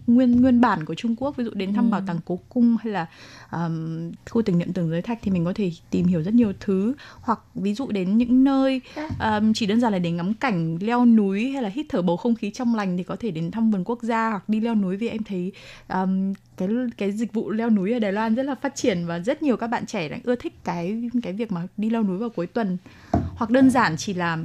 [0.06, 1.90] nguyên nguyên bản của Trung Quốc ví dụ đến thăm ừ.
[1.90, 3.06] bảo tàng cố cung hay là
[3.52, 6.52] um, khu tưởng niệm tường giới thạch thì mình có thể tìm hiểu rất nhiều
[6.60, 6.94] thứ.
[7.20, 8.80] Hoặc ví dụ đến những nơi
[9.20, 12.16] um, chỉ đơn giản là để ngắm cảnh leo núi hay là hít thở bầu
[12.16, 14.74] không khí trong lành thì có thể đến thăm vườn quốc gia hoặc đi leo
[14.74, 14.96] núi.
[14.96, 15.52] Vì em thấy
[15.88, 19.18] um, cái cái dịch vụ leo núi ở Đài Loan rất là phát triển và
[19.18, 22.18] rất nhiều các bạn trẻ đang ưa thích cái cái việc mà đi leo núi
[22.18, 22.76] vào cuối tuần
[23.36, 24.38] hoặc đơn giản chỉ là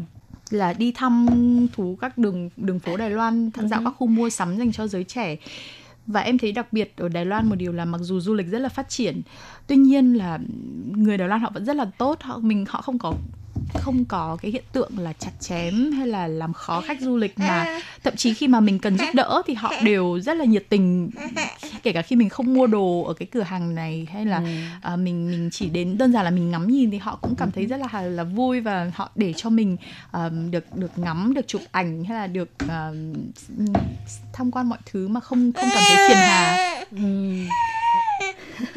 [0.50, 1.28] là đi thăm
[1.74, 3.84] thú các đường đường phố Đài Loan tham dạo ừ.
[3.86, 5.36] các khu mua sắm dành cho giới trẻ
[6.08, 8.48] và em thấy đặc biệt ở Đài Loan một điều là mặc dù du lịch
[8.48, 9.22] rất là phát triển
[9.68, 10.40] tuy nhiên là
[10.96, 13.14] người Đài Loan họ vẫn rất là tốt họ mình họ không có
[13.74, 17.40] không có cái hiện tượng là chặt chém hay là làm khó khách du lịch
[17.40, 20.66] mà thậm chí khi mà mình cần giúp đỡ thì họ đều rất là nhiệt
[20.70, 21.10] tình.
[21.84, 24.94] Kể cả khi mình không mua đồ ở cái cửa hàng này hay là ừ.
[24.94, 27.52] uh, mình mình chỉ đến đơn giản là mình ngắm nhìn thì họ cũng cảm
[27.52, 29.78] thấy rất là là vui và họ để cho mình
[30.18, 32.96] uh, được được ngắm được chụp ảnh hay là được uh,
[34.34, 36.76] tham quan mọi thứ mà không không cảm thấy phiền hà.
[36.92, 37.38] Ừ.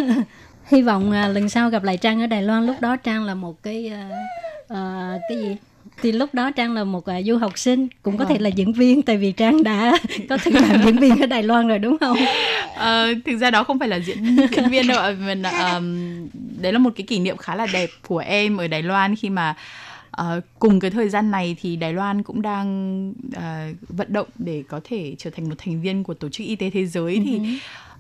[0.66, 2.66] hy vọng uh, lần sau gặp lại trang ở đài loan.
[2.66, 3.92] Lúc đó trang là một cái
[4.64, 5.56] uh, uh, cái gì
[6.02, 8.72] thì lúc đó trang là một uh, du học sinh cũng có thể là diễn
[8.72, 9.98] viên tại vì trang đã
[10.28, 12.16] có thử làm diễn viên ở đài loan rồi đúng không
[12.76, 14.36] ờ, thực ra đó không phải là diễn
[14.70, 16.28] viên đâu mình um,
[16.62, 19.30] đấy là một cái kỷ niệm khá là đẹp của em ở đài loan khi
[19.30, 19.54] mà
[20.22, 24.62] Uh, cùng cái thời gian này thì Đài Loan cũng đang uh, vận động để
[24.68, 27.24] có thể trở thành một thành viên của tổ chức y tế thế giới uh-huh.
[27.24, 27.44] thì ừ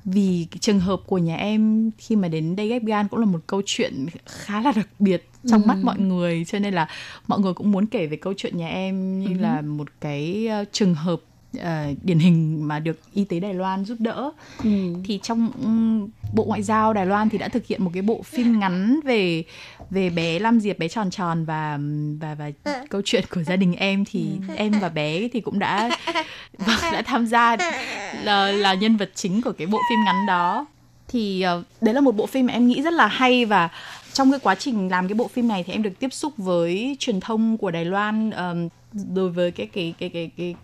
[0.04, 3.26] vì cái trường hợp của nhà em khi mà đến đây ghép gan cũng là
[3.26, 5.66] một câu chuyện khá là đặc biệt trong ừ.
[5.66, 6.88] mắt mọi người cho nên là
[7.26, 9.40] mọi người cũng muốn kể về câu chuyện nhà em như ừ.
[9.40, 11.20] là một cái uh, trường hợp
[11.58, 11.62] uh,
[12.02, 14.30] điển hình mà được y tế Đài Loan giúp đỡ
[14.64, 14.70] ừ.
[15.04, 18.22] thì trong um, Bộ Ngoại giao Đài Loan thì đã thực hiện một cái bộ
[18.22, 19.44] phim ngắn về
[19.90, 21.78] về bé Lam Diệp bé tròn tròn và
[22.20, 22.50] và và
[22.90, 24.54] câu chuyện của gia đình em thì ừ.
[24.54, 25.90] em và bé thì cũng đã
[26.58, 27.56] vâng, đã tham gia
[28.22, 30.66] là là nhân vật chính của cái bộ phim ngắn đó
[31.08, 33.68] thì uh, đấy là một bộ phim mà em nghĩ rất là hay và
[34.12, 36.96] trong cái quá trình làm cái bộ phim này thì em được tiếp xúc với
[36.98, 38.68] truyền thông của Đài Loan um,
[39.14, 40.54] đối với cái cái cái cái cái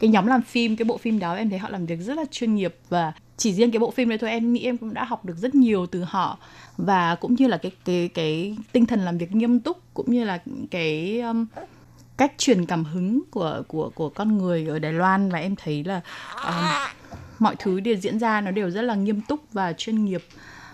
[0.00, 2.24] cái nhóm làm phim cái bộ phim đó em thấy họ làm việc rất là
[2.30, 5.04] chuyên nghiệp và chỉ riêng cái bộ phim này thôi em nghĩ em cũng đã
[5.04, 6.38] học được rất nhiều từ họ.
[6.76, 10.24] Và cũng như là cái cái cái tinh thần làm việc nghiêm túc cũng như
[10.24, 10.38] là
[10.70, 11.46] cái um,
[12.16, 15.30] cách truyền cảm hứng của của của con người ở Đài Loan.
[15.30, 16.00] Và em thấy là
[16.46, 16.64] um,
[17.38, 20.24] mọi thứ đều diễn ra nó đều rất là nghiêm túc và chuyên nghiệp.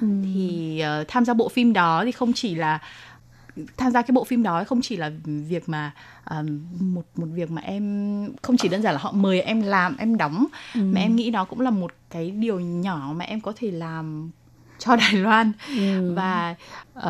[0.00, 0.06] Ừ.
[0.24, 2.78] thì uh, tham gia bộ phim đó thì không chỉ là
[3.76, 5.92] tham gia cái bộ phim đó không chỉ là việc mà
[6.38, 6.46] uh,
[6.80, 10.16] một một việc mà em không chỉ đơn giản là họ mời em làm em
[10.16, 10.80] đóng ừ.
[10.84, 14.30] mà em nghĩ đó cũng là một cái điều nhỏ mà em có thể làm
[14.78, 16.14] cho Đài Loan ừ.
[16.14, 16.54] và
[16.98, 17.02] uh,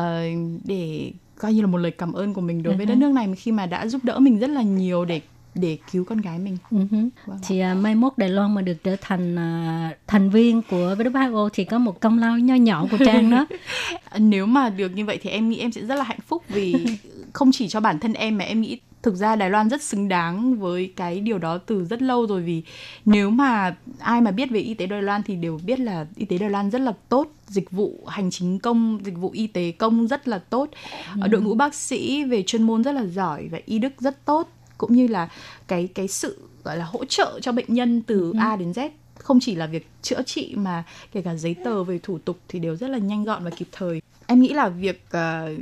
[0.63, 2.89] để coi như là một lời cảm ơn của mình đối với uh-huh.
[2.89, 5.21] đất nước này khi mà đã giúp đỡ mình rất là nhiều để
[5.55, 6.57] để cứu con gái mình.
[6.71, 7.09] Uh-huh.
[7.25, 7.39] Vâng.
[7.47, 11.49] Thì uh, mai mốt Đài Loan mà được trở thành uh, thành viên của WHO
[11.53, 13.47] thì có một công lao nho nhỏ của Trang đó.
[14.17, 16.85] Nếu mà được như vậy thì em nghĩ em sẽ rất là hạnh phúc vì
[17.33, 20.07] không chỉ cho bản thân em mà em nghĩ thực ra Đài Loan rất xứng
[20.09, 22.63] đáng với cái điều đó từ rất lâu rồi vì
[23.05, 26.25] nếu mà ai mà biết về y tế Đài Loan thì đều biết là y
[26.25, 29.71] tế Đài Loan rất là tốt dịch vụ hành chính công dịch vụ y tế
[29.71, 30.69] công rất là tốt
[31.21, 31.27] ừ.
[31.27, 34.49] đội ngũ bác sĩ về chuyên môn rất là giỏi và y đức rất tốt
[34.83, 35.29] cũng như là
[35.67, 38.39] cái cái sự gọi là hỗ trợ cho bệnh nhân từ ừ.
[38.39, 41.99] A đến Z không chỉ là việc chữa trị mà kể cả giấy tờ về
[42.03, 45.03] thủ tục thì đều rất là nhanh gọn và kịp thời em nghĩ là việc
[45.07, 45.59] uh,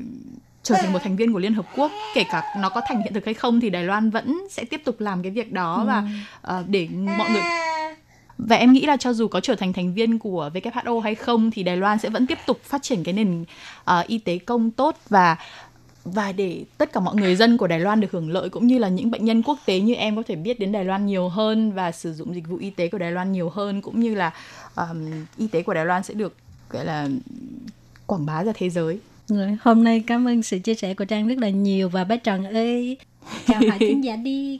[0.64, 3.14] trở thành một thành viên của Liên Hợp Quốc kể cả nó có thành hiện
[3.14, 5.86] thực hay không thì Đài Loan vẫn sẽ tiếp tục làm cái việc đó ừ.
[5.86, 6.04] và
[6.60, 7.44] uh, để mọi người
[8.38, 11.52] và em nghĩ là cho dù có trở thành thành viên của WHO hay không
[11.52, 14.72] thì Đài Loan sẽ vẫn tiếp tục phát triển cái nền uh, y tế công
[14.72, 15.38] tốt và
[16.04, 18.78] và để tất cả mọi người dân của Đài Loan được hưởng lợi cũng như
[18.78, 21.30] là những bệnh nhân quốc tế như em có thể biết đến Đài Loan nhiều
[21.30, 24.16] hơn và sử dụng dịch vụ y tế của Đài Loan nhiều hơn cũng như
[24.16, 24.34] là
[24.76, 26.36] um, y tế của Đài Loan sẽ được
[26.70, 27.08] gọi là
[28.06, 29.00] quảng bá ra thế giới.
[29.28, 32.18] Rồi, hôm nay cảm ơn sự chia sẻ của Trang rất là nhiều và bé
[32.18, 32.98] Trần ơi
[33.48, 34.60] chào hỏi khán giả đi.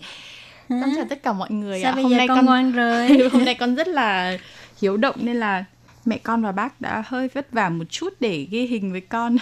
[0.70, 1.96] Con chào tất cả mọi người Sao ạ.
[1.96, 3.30] bây hôm nay con, con ngoan rồi.
[3.32, 4.38] hôm nay con rất là
[4.82, 5.66] hiếu động nên là
[6.06, 9.38] mẹ con và bác đã hơi vất vả một chút để ghi hình với con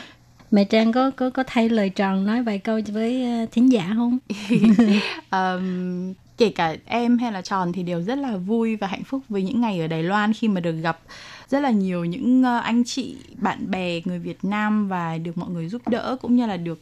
[0.51, 3.93] mẹ trang có có có thay lời tròn nói vài câu với ờ, thính giả
[3.95, 4.17] không?
[5.31, 9.21] Um, kể cả em hay là tròn thì đều rất là vui và hạnh phúc
[9.29, 10.99] với những ngày ở Đài Loan khi mà được gặp
[11.49, 15.49] rất là nhiều những ờ, anh chị bạn bè người Việt Nam và được mọi
[15.49, 16.79] người giúp đỡ cũng như là được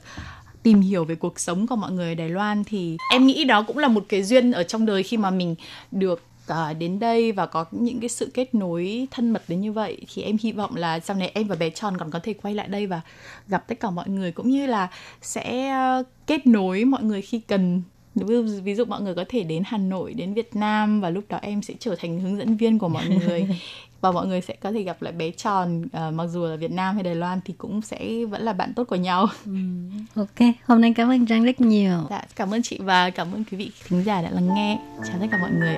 [0.64, 3.64] tìm hiểu về cuộc sống của mọi người ở Đài Loan thì em nghĩ đó
[3.64, 5.56] cũng là một cái duyên ở trong đời khi mà mình
[5.92, 9.72] được uh, đến đây và có những cái sự kết nối thân mật đến như
[9.72, 12.34] vậy thì em hy vọng là sau này em và bé tròn còn có thể
[12.34, 13.02] quay lại đây và
[13.48, 14.88] gặp tất cả mọi người cũng như là
[15.22, 17.82] sẽ uh, kết nối mọi người khi cần
[18.64, 21.40] ví dụ mọi người có thể đến Hà Nội đến Việt Nam và lúc đó
[21.42, 23.48] em sẽ trở thành hướng dẫn viên của mọi người
[24.02, 26.72] và mọi người sẽ có thể gặp lại bé tròn uh, mặc dù là Việt
[26.72, 29.28] Nam hay Đài Loan thì cũng sẽ vẫn là bạn tốt của nhau.
[29.46, 29.52] Ừ.
[30.16, 31.98] Ok, hôm nay cảm ơn Trang rất nhiều.
[32.10, 34.80] Dạ, cảm ơn chị và cảm ơn quý vị thính giả đã lắng nghe.
[35.08, 35.78] Chào tất cả mọi người.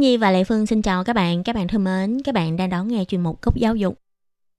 [0.00, 2.70] Nhi và Lệ Phương xin chào các bạn, các bạn thân mến, các bạn đang
[2.70, 3.98] đón nghe chuyên mục Góc Giáo dục.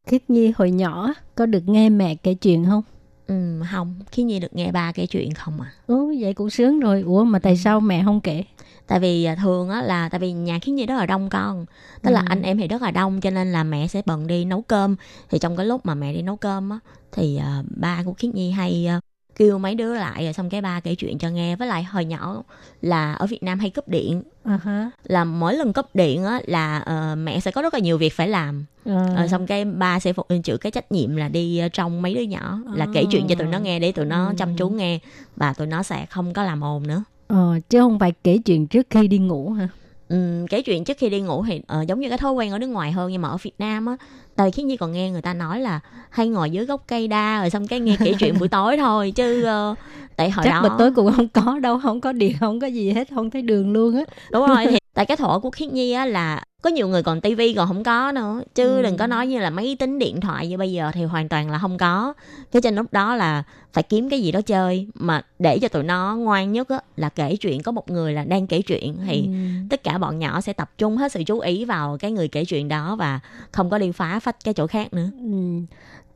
[0.07, 2.83] Khiết Nhi hồi nhỏ có được nghe mẹ kể chuyện không?
[3.27, 5.71] Ừ, không, Khiết Nhi được nghe ba kể chuyện không à.
[5.87, 7.01] Ồ, vậy cũng sướng rồi.
[7.01, 8.43] Ủa mà tại sao mẹ không kể?
[8.87, 11.65] Tại vì à, thường á là tại vì nhà Khiết Nhi rất là đông con,
[12.01, 12.25] tức là Ừ.
[12.29, 14.95] anh em thì rất là đông cho nên là mẹ sẽ bận đi nấu cơm.
[15.29, 16.79] Thì trong cái lúc mà mẹ đi nấu cơm á
[17.11, 18.99] thì à, ba của Khiết Nhi hay à,
[19.35, 21.55] kêu mấy đứa lại rồi xong cái ba kể chuyện cho nghe.
[21.55, 22.43] Với lại hồi nhỏ
[22.81, 24.91] là ở Việt Nam hay cúp điện ha.
[25.03, 28.13] là mỗi lần cúp điện á là ờ, mẹ sẽ có rất là nhiều việc
[28.13, 29.05] phải làm À.
[29.15, 32.21] Ờ, xong cái ba sẽ phụ chịu cái trách nhiệm là đi trong mấy đứa
[32.21, 34.33] nhỏ là kể chuyện cho tụi nó nghe để tụi nó Ừ.
[34.37, 34.99] chăm chú nghe
[35.35, 38.67] và tụi nó sẽ không có làm ồn nữa Ờ, chứ không phải kể chuyện
[38.67, 39.67] trước khi đi ngủ hả?
[40.11, 42.59] Ừm, kể chuyện trước khi đi ngủ thì ờ, giống như cái thói quen ở
[42.59, 43.95] nước ngoài hơn nhưng mà ở Việt Nam á
[44.35, 47.07] tại vì khi nhi còn nghe người ta nói là hay ngồi dưới gốc cây
[47.07, 49.75] đa rồi xong cái nghe kể chuyện buổi tối thôi chứ ờ,
[50.15, 52.67] tại hồi Chắc đó buổi tối cũng không có đâu, không có điện, không có
[52.67, 54.03] gì hết, không thấy đường luôn á.
[54.31, 57.21] đúng rồi thì tại cái thổ của khiết nhi á là có nhiều người còn
[57.21, 58.81] tivi còn không có nữa chứ Ừ.
[58.83, 61.49] đừng có nói như là máy tính điện thoại như bây giờ thì hoàn toàn
[61.49, 62.13] là không có
[62.51, 63.43] cái trên lúc đó là
[63.73, 67.09] phải kiếm cái gì đó chơi mà để cho tụi nó ngoan nhất á là
[67.09, 69.31] kể chuyện có một người là đang kể chuyện thì Ừ.
[69.69, 72.45] tất cả bọn nhỏ sẽ tập trung hết sự chú ý vào cái người kể
[72.45, 73.19] chuyện đó và
[73.51, 75.61] không có đi phá phách cái chỗ khác nữa Ừ.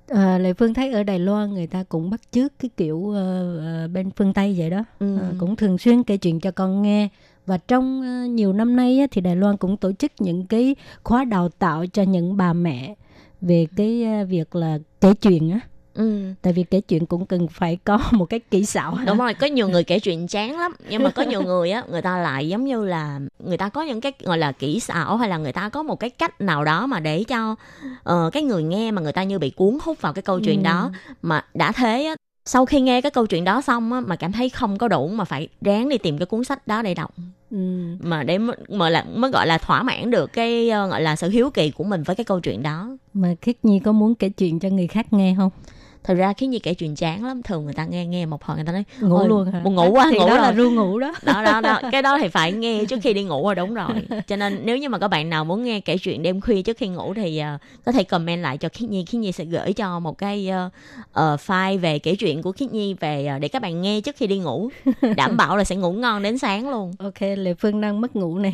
[0.08, 3.88] À, Lệ Phương thấy ở Đài Loan người ta cũng bắt chước cái kiểu ờ,
[3.94, 5.18] bên phương Tây vậy đó ừ.
[5.18, 7.10] Ờ, cũng thường xuyên kể chuyện cho con nghe
[7.46, 11.24] và trong ờ, nhiều năm nay thì Đài Loan cũng tổ chức những cái khóa
[11.26, 12.96] đào tạo cho những bà mẹ
[13.42, 15.60] về cái ờ, việc là kể chuyện á
[15.94, 16.22] ừ.
[16.42, 19.48] tại vì kể chuyện cũng cần phải có một cái kỹ xảo đúng rồi có
[19.48, 22.50] nhiều người kể chuyện chán lắm nhưng mà có nhiều người á người ta lại
[22.50, 25.54] giống như là người ta có những cái gọi là kỹ xảo hay là người
[25.54, 27.56] ta có một cái cách nào đó mà để cho
[28.04, 30.60] ờ, cái người nghe mà người ta như bị cuốn hút vào cái câu chuyện
[30.60, 30.64] Ừ.
[30.64, 34.16] đó mà đã thế á sau khi nghe cái câu chuyện đó xong á mà
[34.16, 36.94] cảm thấy không có đủ mà phải ráng đi tìm cái cuốn sách đó để
[36.94, 37.14] đọc.
[37.52, 37.58] Ừ.
[38.00, 38.38] mà để
[38.70, 41.72] mà là mới gọi là thỏa mãn được cái ờ, gọi là sự hiếu kỳ
[41.72, 42.98] của mình với cái câu chuyện đó.
[43.14, 45.50] Mà Khiết Nhi có muốn kể chuyện cho người khác nghe không
[46.08, 48.58] thật ra khi như kể chuyện chán lắm thường người ta nghe nghe một hồi
[48.58, 49.60] người ta nói ngủ "Ôi, luôn hả?
[49.60, 50.42] buồn ngủ quá thì ngủ đó rồi.
[50.44, 51.14] là ru ngủ đó.
[51.24, 51.80] Đó đó đó.
[51.92, 53.90] Cái đó thì phải nghe trước khi đi ngủ rồi đúng rồi.
[54.28, 56.78] Cho nên nếu như mà các bạn nào muốn nghe kể chuyện đêm khuya trước
[56.78, 59.06] khi ngủ thì ờ, có thể comment lại cho khiết nhi.
[59.06, 60.70] Khiết nhi sẽ gửi cho một cái ờ,
[61.14, 64.16] ờ, file về kể chuyện của khiết nhi về ờ, để các bạn nghe trước
[64.18, 64.70] khi đi ngủ.
[65.16, 66.94] Đảm bảo là sẽ ngủ ngon đến sáng luôn.
[67.00, 68.52] Ok Lệ Phương đang mất ngủ nè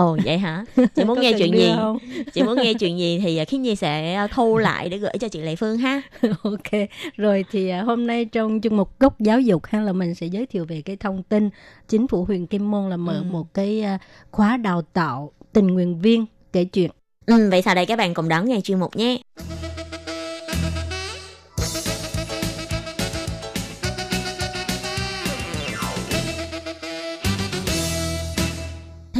[0.00, 0.64] ồ vậy hả?
[0.94, 1.70] Chị muốn nghe chuyện gì?
[1.76, 1.98] không?
[2.32, 5.28] chị muốn nghe chuyện gì thì ờ, khiết nhi sẽ thu lại để gửi cho
[5.28, 6.02] chị lệ phương ha.
[6.42, 6.70] Ok
[7.16, 10.26] rồi thì à, hôm nay trong chương mục góc giáo dục hay là mình sẽ
[10.26, 11.50] giới thiệu về cái thông tin
[11.88, 13.22] chính phủ huyện Kim Môn là mở Ừ.
[13.32, 13.98] một cái à,
[14.30, 16.90] khóa đào tạo tình nguyện viên kể chuyện.
[17.26, 19.18] Ừ, vậy sau đây các bạn cùng đón nghe chuyên mục nhé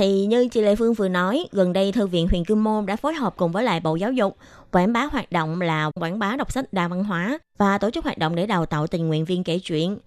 [0.01, 2.97] Thì như chị Lê Phương vừa nói, gần đây Thư viện Huyền Kim Môn đã
[2.97, 4.37] phối hợp cùng với lại Bộ Giáo dục
[4.73, 8.05] quảng bá hoạt động là quảng bá đọc sách đa văn hóa và tổ chức
[8.05, 9.99] hoạt động để đào tạo tình nguyện viên kể chuyện.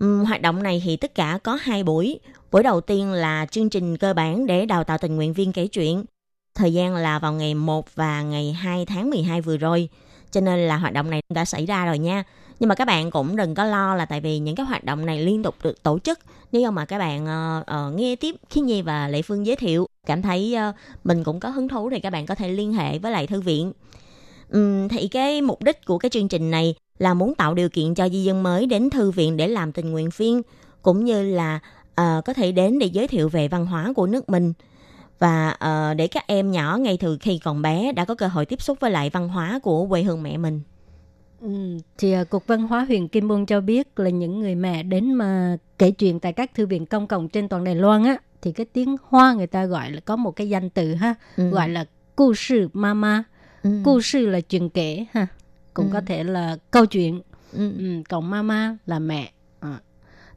[0.00, 2.20] Hoạt động này thì tất cả có hai buổi.
[2.50, 5.66] Buổi đầu tiên là chương trình cơ bản để đào tạo tình nguyện viên kể
[5.66, 6.04] chuyện.
[6.54, 9.88] Thời gian là vào ngày 1 và ngày 2 tháng 12 vừa rồi.
[10.30, 12.24] Cho nên là hoạt động này đã xảy ra rồi nha.
[12.60, 15.06] Nhưng mà các bạn cũng đừng có lo là tại vì những cái hoạt động
[15.06, 16.18] này liên tục được tổ chức.
[16.52, 19.86] Nếu mà các bạn uh, uh, nghe tiếp Khi Nhi và Lệ Phương giới thiệu,
[20.06, 22.98] cảm thấy uh, mình cũng có hứng thú thì các bạn có thể liên hệ
[22.98, 23.72] với lại thư viện.
[24.48, 27.94] Ừm, thì cái mục đích của cái chương trình này là muốn tạo điều kiện
[27.94, 30.42] cho di dân mới đến thư viện để làm tình nguyện viên
[30.82, 31.60] cũng như là
[32.00, 34.52] uh, có thể đến để giới thiệu về văn hóa của nước mình
[35.18, 38.46] và uh, để các em nhỏ ngay từ khi còn bé đã có cơ hội
[38.46, 40.60] tiếp xúc với lại văn hóa của quê hương mẹ mình.
[41.40, 44.82] Ừ, thì à, Cục Văn hóa huyện Kim Bôn cho biết là những người mẹ
[44.82, 48.18] đến mà kể chuyện tại các thư viện công cộng trên toàn Đài Loan á
[48.42, 51.50] thì cái tiếng Hoa người ta gọi là có một cái danh từ ha, ừ.
[51.50, 51.84] gọi là
[52.16, 53.24] cu sư mama.
[53.62, 54.00] Ừ.
[54.02, 55.26] Sư là chuyện kể ha,
[55.74, 55.90] cũng ừ.
[55.92, 57.20] có thể là câu chuyện.
[57.52, 57.72] Ừ.
[57.78, 59.32] Ừ, còn mama là mẹ.
[59.60, 59.78] À.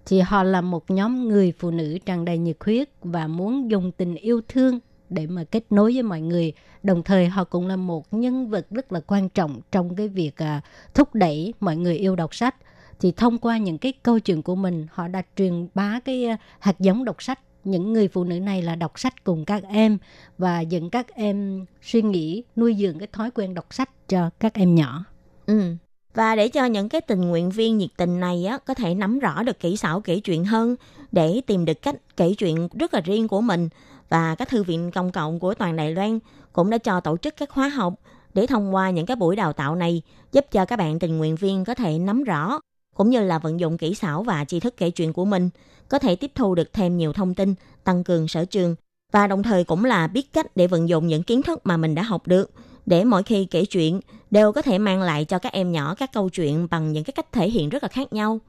[0.06, 3.92] Thì họ là một nhóm người phụ nữ tràn đầy nhiệt huyết và muốn dùng
[3.92, 4.80] tình yêu thương
[5.14, 6.54] để mà kết nối với mọi người.
[6.84, 10.38] Đồng thời họ cũng là một nhân vật rất là quan trọng trong cái việc
[10.38, 10.62] à,
[10.94, 12.56] thúc đẩy mọi người yêu đọc sách.
[13.00, 16.38] Thì thông qua những cái câu chuyện của mình, họ đã truyền bá cái à,
[16.60, 19.98] hạt giống đọc sách những người phụ nữ này là đọc sách cùng các em
[20.38, 24.54] và dẫn các em suy nghĩ nuôi dưỡng cái thói quen đọc sách cho các
[24.54, 25.06] em nhỏ.
[25.46, 25.76] Ừ.
[26.14, 29.20] Và để cho những cái tình nguyện viên nhiệt tình này á có thể nắm
[29.20, 30.76] rõ được kỹ xảo kể chuyện hơn
[31.12, 33.70] để tìm được cách kể chuyện rất là riêng của mình
[34.14, 36.20] và các thư viện công cộng của toàn Đài Loan
[36.54, 37.94] cũng đã cho tổ chức các khóa học
[38.34, 40.02] để thông qua những cái buổi đào tạo này
[40.32, 42.60] giúp cho các bạn tình nguyện viên có thể nắm rõ
[42.96, 45.50] cũng như là vận dụng kỹ xảo và tri thức kể chuyện của mình,
[45.90, 48.76] có thể tiếp thu được thêm nhiều thông tin, tăng cường sở trường
[49.12, 51.96] và đồng thời cũng là biết cách để vận dụng những kiến thức mà mình
[51.96, 52.52] đã học được
[52.86, 54.00] để mỗi khi kể chuyện
[54.32, 57.14] đều có thể mang lại cho các em nhỏ các câu chuyện bằng những cái
[57.14, 58.40] cách thể hiện rất là khác nhau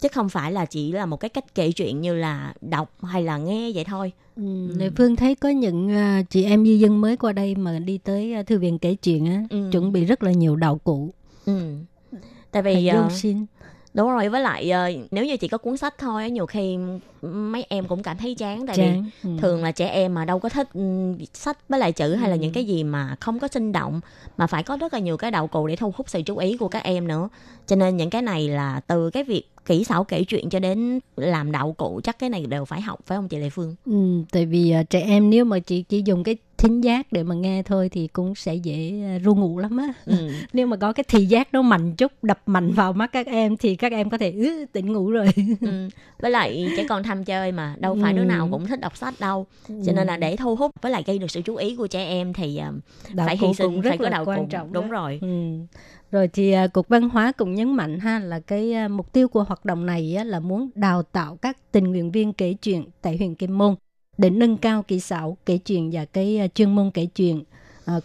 [0.00, 3.22] chứ không phải là chỉ là một cái cách kể chuyện như là đọc hay
[3.22, 4.12] là nghe vậy thôi.
[4.36, 4.68] Ừ.
[4.80, 4.90] ừ.
[4.96, 5.88] Phương thấy có những
[6.20, 8.94] uh, chị em di dân mới qua đây mà đi tới uh, thư viện kể
[8.94, 9.68] chuyện á, ừ.
[9.72, 11.10] chuẩn bị rất là nhiều đạo cụ.
[11.46, 11.74] Ừ.
[12.50, 13.46] Tại vì uh, xin
[13.94, 16.78] đúng rồi với lại uh, nếu như chỉ có cuốn sách thôi nhiều khi
[17.22, 19.04] mấy em cũng cảm thấy chán tại chán.
[19.22, 19.36] vì ừ.
[19.40, 22.36] thường là trẻ em mà đâu có thích um, sách với lại chữ hay là
[22.36, 22.54] những ừ.
[22.54, 24.00] cái gì mà không có sinh động
[24.36, 26.56] mà phải có rất là nhiều cái đạo cụ để thu hút sự chú ý
[26.56, 27.28] của các em nữa
[27.66, 31.00] cho nên những cái này là từ cái việc kỹ xảo kể chuyện cho đến
[31.16, 33.74] làm đạo cụ chắc cái này đều phải học phải không chị Lệ Phương?
[33.86, 37.22] Ừ, tại vì uh, trẻ em nếu mà chị chỉ dùng cái thính giác để
[37.22, 40.14] mà nghe thôi thì cũng sẽ dễ à, ru ngủ lắm á ừ.
[40.52, 43.56] nếu mà có cái thị giác nó mạnh chút đập mạnh vào mắt các em
[43.56, 45.26] thì các em có thể ứ tỉnh ngủ rồi
[45.60, 45.88] ừ.
[46.20, 48.16] với lại trẻ con tham chơi mà đâu phải ừ.
[48.16, 51.02] đứa nào cũng thích đọc sách đâu cho nên là để thu hút với lại
[51.06, 53.98] gây được sự chú ý của trẻ em thì uh, đạo phải hy sinh phải
[53.98, 54.48] có đạo quan cùng.
[54.48, 54.92] trọng đúng đó.
[54.92, 55.28] rồi ừ.
[56.10, 59.28] Rồi thì à, Cục Văn hóa cũng nhấn mạnh ha là cái à, mục tiêu
[59.28, 63.16] của hoạt động này là muốn đào tạo các tình nguyện viên kể chuyện tại
[63.16, 63.74] huyện Kim Môn
[64.18, 67.44] để nâng cao kỹ xảo kể chuyện và cái à, chuyên môn kể chuyện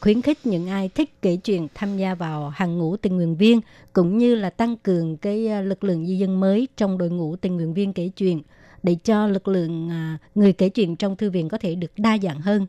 [0.02, 3.62] khuyến khích những ai thích kể chuyện tham gia vào hàng ngũ tình nguyện viên
[3.94, 7.56] cũng như là tăng cường cái lực lượng di dân mới trong đội ngũ tình
[7.56, 8.42] nguyện viên kể chuyện
[8.84, 9.90] để cho lực lượng
[10.36, 12.68] người kể chuyện trong thư viện có thể được đa dạng hơn.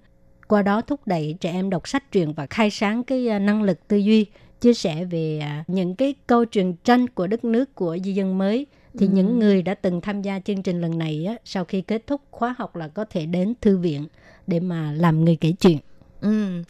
[0.48, 3.88] Qua đó thúc đẩy trẻ em đọc sách truyện và khai sáng cái năng lực
[3.88, 4.26] tư duy
[4.60, 8.38] chia sẻ về uh, những cái câu chuyện tranh của đất nước của di dân
[8.38, 8.66] mới
[8.98, 9.12] thì ừ.
[9.12, 12.20] những người đã từng tham gia chương trình lần này á, sau khi kết thúc
[12.30, 14.06] khóa học là có thể đến thư viện
[14.46, 15.78] để mà làm người kể chuyện.
[16.20, 16.62] Ừ.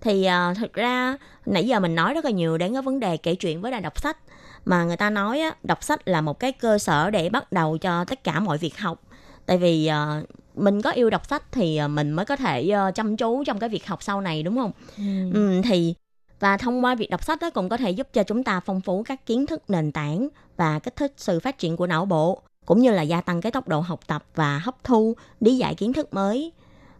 [0.00, 1.16] Thì uh, thực ra
[1.46, 3.80] nãy giờ mình nói rất là nhiều đến cái vấn đề kể chuyện với là
[3.80, 4.18] đọc sách
[4.64, 7.78] mà người ta nói á, đọc sách là một cái cơ sở để bắt đầu
[7.78, 9.02] cho tất cả mọi việc học.
[9.46, 10.28] Tại vì uh,
[10.58, 13.68] mình có yêu đọc sách thì mình mới có thể uh, chăm chú trong cái
[13.68, 14.72] việc học sau này đúng không?
[14.96, 15.32] Ừ.
[15.34, 15.94] Ừ, thì
[16.40, 18.80] và thông qua việc đọc sách đó cũng có thể giúp cho chúng ta phong
[18.80, 22.42] phú các kiến thức nền tảng và kích thích sự phát triển của não bộ
[22.66, 25.74] cũng như là gia tăng cái tốc độ học tập và hấp thu lý giải
[25.74, 26.52] kiến thức mới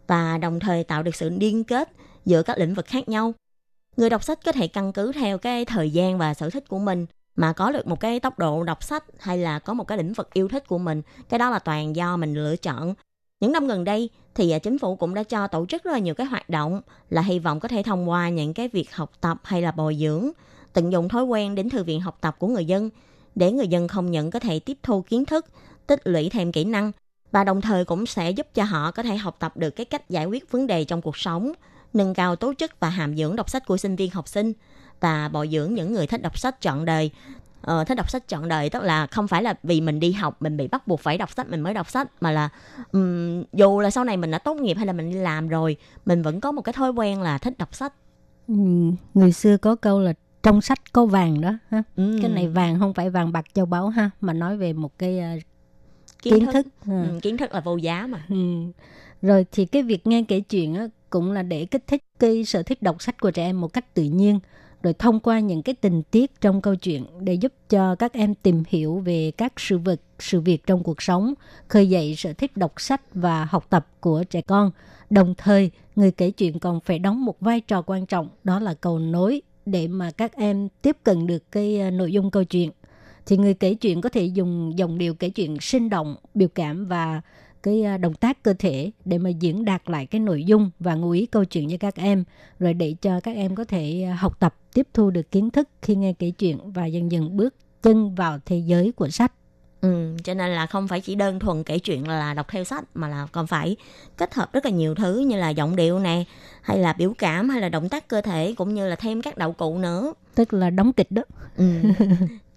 [0.07, 1.89] và đồng thời tạo được sự liên kết
[2.25, 3.33] giữa các lĩnh vực khác nhau.
[3.97, 6.79] Người đọc sách có thể căn cứ theo cái thời gian và sở thích của
[6.79, 7.07] mình
[7.37, 10.13] mà có được một cái tốc độ đọc sách hay là có một cái lĩnh
[10.13, 12.95] vực yêu thích của mình, cái đó là toàn do mình lựa chọn.
[13.41, 15.99] Những năm gần đây thì à, chính phủ cũng đã cho tổ chức rất là
[15.99, 16.81] nhiều cái hoạt động
[17.11, 19.97] là hy vọng có thể thông qua những cái việc học tập hay là bồi
[20.01, 20.31] dưỡng,
[20.73, 22.91] tận dụng thói quen đến thư viện học tập của người dân
[23.35, 25.47] để người dân không những có thể tiếp thu kiến thức,
[25.87, 26.93] tích lũy thêm kỹ năng
[27.33, 30.11] và đồng thời cũng sẽ giúp cho họ có thể học tập được cái cách
[30.11, 31.53] giải quyết vấn đề trong cuộc sống,
[31.93, 34.53] nâng cao tố chất và hàm dưỡng đọc sách của sinh viên học sinh
[35.01, 37.11] và bồi dưỡng những người thích đọc sách trọn đời
[37.71, 40.43] uh, thích đọc sách trọn đời tức là không phải là vì mình đi học
[40.43, 42.49] mình bị bắt buộc phải đọc sách mình mới đọc sách mà là
[42.93, 45.77] um, dù là sau này mình đã tốt nghiệp hay là mình đi làm rồi
[46.07, 47.93] mình vẫn có một cái thói quen là thích đọc sách
[48.49, 48.55] ừ,
[49.15, 50.13] người xưa có câu là
[50.43, 52.19] trong sách có vàng đó ha ừ.
[52.23, 55.21] cái này vàng không phải vàng bạc châu báu ha mà nói về một cái
[55.37, 55.43] uh,
[56.23, 56.67] kiến, kiến thức, thức.
[56.87, 57.19] Ừ.
[57.23, 58.37] kiến thức là vô giá mà ừ.
[59.23, 62.63] rồi thì cái việc nghe kể chuyện á, cũng là để kích thích cái sở
[62.63, 64.41] thích đọc sách của trẻ em một cách tự nhiên
[64.85, 68.35] rồi thông qua những cái tình tiết trong câu chuyện để giúp cho các em
[68.35, 71.35] tìm hiểu về các sự vật, sự việc trong cuộc sống,
[71.69, 74.71] khơi dậy sở thích đọc sách và học tập của trẻ con.
[75.11, 78.75] Đồng thời, người kể chuyện còn phải đóng một vai trò quan trọng, đó là
[78.75, 82.71] cầu nối để mà các em tiếp cận được cái ờ, nội dung câu chuyện.
[83.27, 86.87] Thì người kể chuyện có thể dùng dòng điệu kể chuyện sinh động, biểu cảm
[86.87, 87.21] và
[87.65, 90.95] cái à, động tác cơ thể để mà diễn đạt lại cái nội dung và
[90.95, 92.25] ngụ ý câu chuyện cho các em
[92.59, 95.69] rồi để cho các em có thể à, học tập tiếp thu được kiến thức
[95.83, 99.33] khi nghe kể chuyện và dần dần bước chân vào thế giới của sách.
[99.81, 102.85] Ừ, cho nên là không phải chỉ đơn thuần kể chuyện là đọc theo sách
[102.95, 103.77] mà là còn phải
[104.17, 106.25] kết hợp rất là nhiều thứ như là giọng điệu nè
[106.63, 109.39] hay là biểu cảm hay là động tác cơ thể cũng như là thêm các
[109.39, 110.13] đạo cụ nữa.
[110.35, 111.23] Tức là đóng kịch đó.
[111.57, 111.65] Ừ.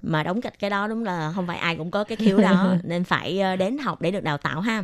[0.02, 2.76] mà đóng kịch cái đó đúng là không phải ai cũng có cái khiếu đó
[2.84, 4.84] nên phải ờ, đến học để được đào tạo ha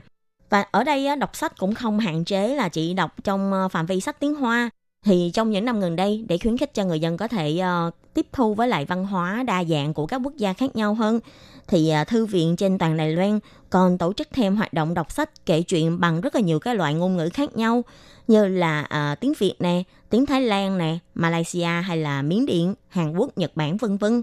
[0.49, 3.85] và ở đây đọc sách cũng không hạn chế là chỉ đọc trong ờ, phạm
[3.85, 4.69] vi sách tiếng hoa
[5.05, 7.91] thì trong những năm gần đây để khuyến khích cho người dân có thể ờ,
[8.13, 11.19] tiếp thu với lại văn hóa đa dạng của các quốc gia khác nhau hơn
[11.67, 13.39] thì ờ, thư viện trên toàn Đài Loan
[13.69, 16.75] còn tổ chức thêm hoạt động đọc sách kể chuyện bằng rất là nhiều cái
[16.75, 17.83] loại ngôn ngữ khác nhau
[18.27, 22.75] như là uh, tiếng Việt nè, tiếng Thái Lan nè, Malaysia hay là Miến Điện,
[22.87, 24.21] Hàn Quốc, Nhật Bản vân vân.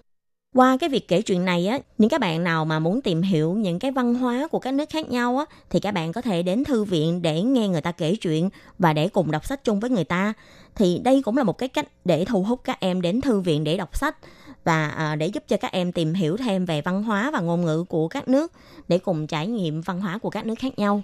[0.55, 3.53] Qua cái việc kể chuyện này á, những các bạn nào mà muốn tìm hiểu
[3.53, 6.42] những cái văn hóa của các nước khác nhau á, thì các bạn có thể
[6.42, 9.80] đến thư viện để nghe người ta kể chuyện và để cùng đọc sách chung
[9.80, 10.32] với người ta.
[10.74, 13.64] Thì đây cũng là một cái cách để thu hút các em đến thư viện
[13.64, 14.16] để đọc sách
[14.64, 17.64] và à, để giúp cho các em tìm hiểu thêm về văn hóa và ngôn
[17.64, 18.53] ngữ của các nước
[18.88, 21.03] để cùng trải nghiệm văn hóa của các nước khác nhau.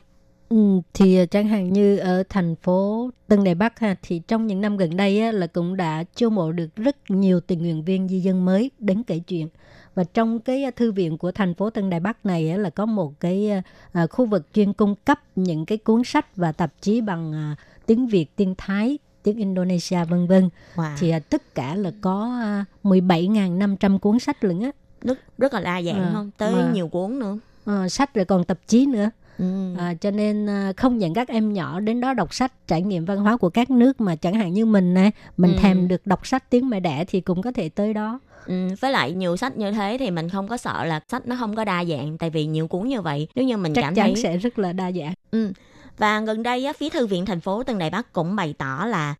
[0.48, 4.46] Ừ, thì ờ, chẳng hạn như ở thành phố Tân Đài Bắc ha thì trong
[4.46, 7.84] những năm gần đây á, là cũng đã chiêu mộ được rất nhiều tình nguyện
[7.84, 9.48] viên di dân mới đến kể chuyện
[9.94, 12.70] và trong cái ờ, thư viện của thành phố Tân Đài Bắc này á, là
[12.70, 16.72] có một cái à, khu vực chuyên cung cấp những cái cuốn sách và tạp
[16.80, 20.48] chí bằng à, tiếng Việt, tiếng Thái, tiếng Indonesia vân vân.
[20.74, 20.96] Wow.
[20.98, 24.70] Thì à, tất cả là có à, 17.500 cuốn sách lận á.
[25.00, 26.30] Rất rất là đa dạng à, không?
[26.38, 27.38] Tới mà, nhiều cuốn nữa.
[27.64, 29.10] À, sách rồi còn tạp chí nữa.
[29.38, 29.74] Ừ.
[29.78, 33.04] À, cho nên à, không dẫn các em nhỏ đến đó đọc sách trải nghiệm
[33.04, 35.58] văn hóa của các nước mà chẳng hạn như mình nè mình ừ.
[35.62, 38.92] thèm được đọc sách tiếng mẹ đẻ thì cũng có thể tới đó Ừ, với
[38.92, 41.64] lại nhiều sách như thế thì mình không có sợ là sách nó không có
[41.64, 44.22] đa dạng tại vì nhiều cuốn như vậy nếu như mình chắc cảm chắn thấy
[44.22, 45.52] sẽ rất là đa dạng ừ.
[45.98, 49.14] và gần đây phía thư viện thành phố Tân Đài Bắc cũng bày tỏ là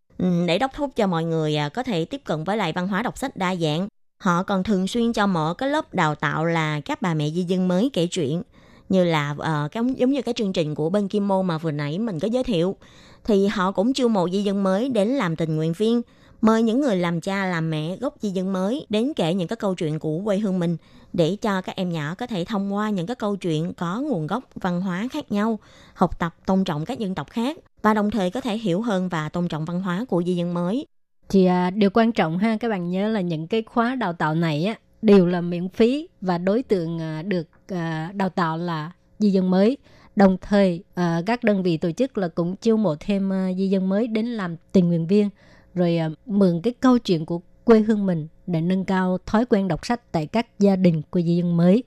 [0.47, 3.03] để đốc thúc cho mọi người à, có thể tiếp cận với lại văn hóa
[3.03, 3.89] đọc sách đa dạng
[4.19, 7.43] họ còn thường xuyên cho mở cái lớp đào tạo là các bà mẹ di
[7.43, 8.43] dân mới kể chuyện
[8.89, 11.71] như là uh, cái giống như cái chương trình của bên Kim Mô mà vừa
[11.71, 12.77] nãy mình có giới thiệu.
[13.25, 16.03] Thì họ cũng chiêu mộ di dân mới đến làm tình nguyện viên
[16.41, 19.57] mời những người làm cha làm mẹ gốc di dân mới đến kể những cái
[19.57, 20.77] câu chuyện của quê hương mình
[21.13, 24.27] để cho các em nhỏ có thể thông qua những cái câu chuyện có nguồn
[24.27, 25.59] gốc văn hóa khác nhau
[25.95, 29.09] học tập tôn trọng các dân tộc khác và đồng thời có thể hiểu hơn
[29.09, 30.87] và tôn trọng văn hóa của di dân mới.
[31.29, 34.35] Thì à, điều quan trọng ha các bạn nhớ là những cái khóa đào tạo
[34.35, 38.93] này á đều là miễn phí và đối tượng à, được à, đào tạo là
[39.19, 39.77] di dân mới.
[40.17, 43.89] Đồng thời à, các đơn vị tổ chức là cũng chiêu mộ thêm di dân
[43.89, 45.29] mới đến làm tình nguyện viên
[45.75, 49.87] rồi mượn cái câu chuyện của quê hương mình để nâng cao thói quen đọc
[49.87, 51.85] sách tại các gia đình của di dân mới.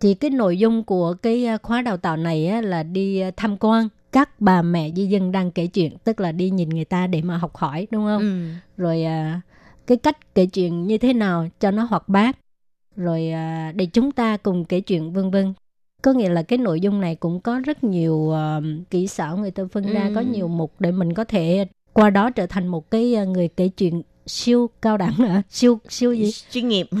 [0.00, 4.40] Thì cái nội dung của cái khóa đào tạo này là đi tham quan các
[4.40, 7.36] bà mẹ di dân đang kể chuyện, tức là đi nhìn người ta để mà
[7.36, 8.20] học hỏi đúng không?
[8.20, 8.48] Ừ.
[8.76, 9.04] Rồi
[9.86, 12.36] cái cách kể chuyện như thế nào cho nó hoạt bát
[12.96, 15.52] rồi à, để chúng ta cùng kể chuyện vân vân.
[16.02, 19.50] Có nghĩa là cái nội dung này cũng có rất nhiều uh, kỹ xảo người
[19.50, 19.92] ta phân ừ.
[19.92, 23.28] ra có nhiều mục để mình có thể qua đó trở thành một cái uh,
[23.28, 25.42] người kể chuyện siêu cao đẳng hả?
[25.50, 26.30] Siêu siêu gì?
[26.50, 26.86] Chuyên nghiệp.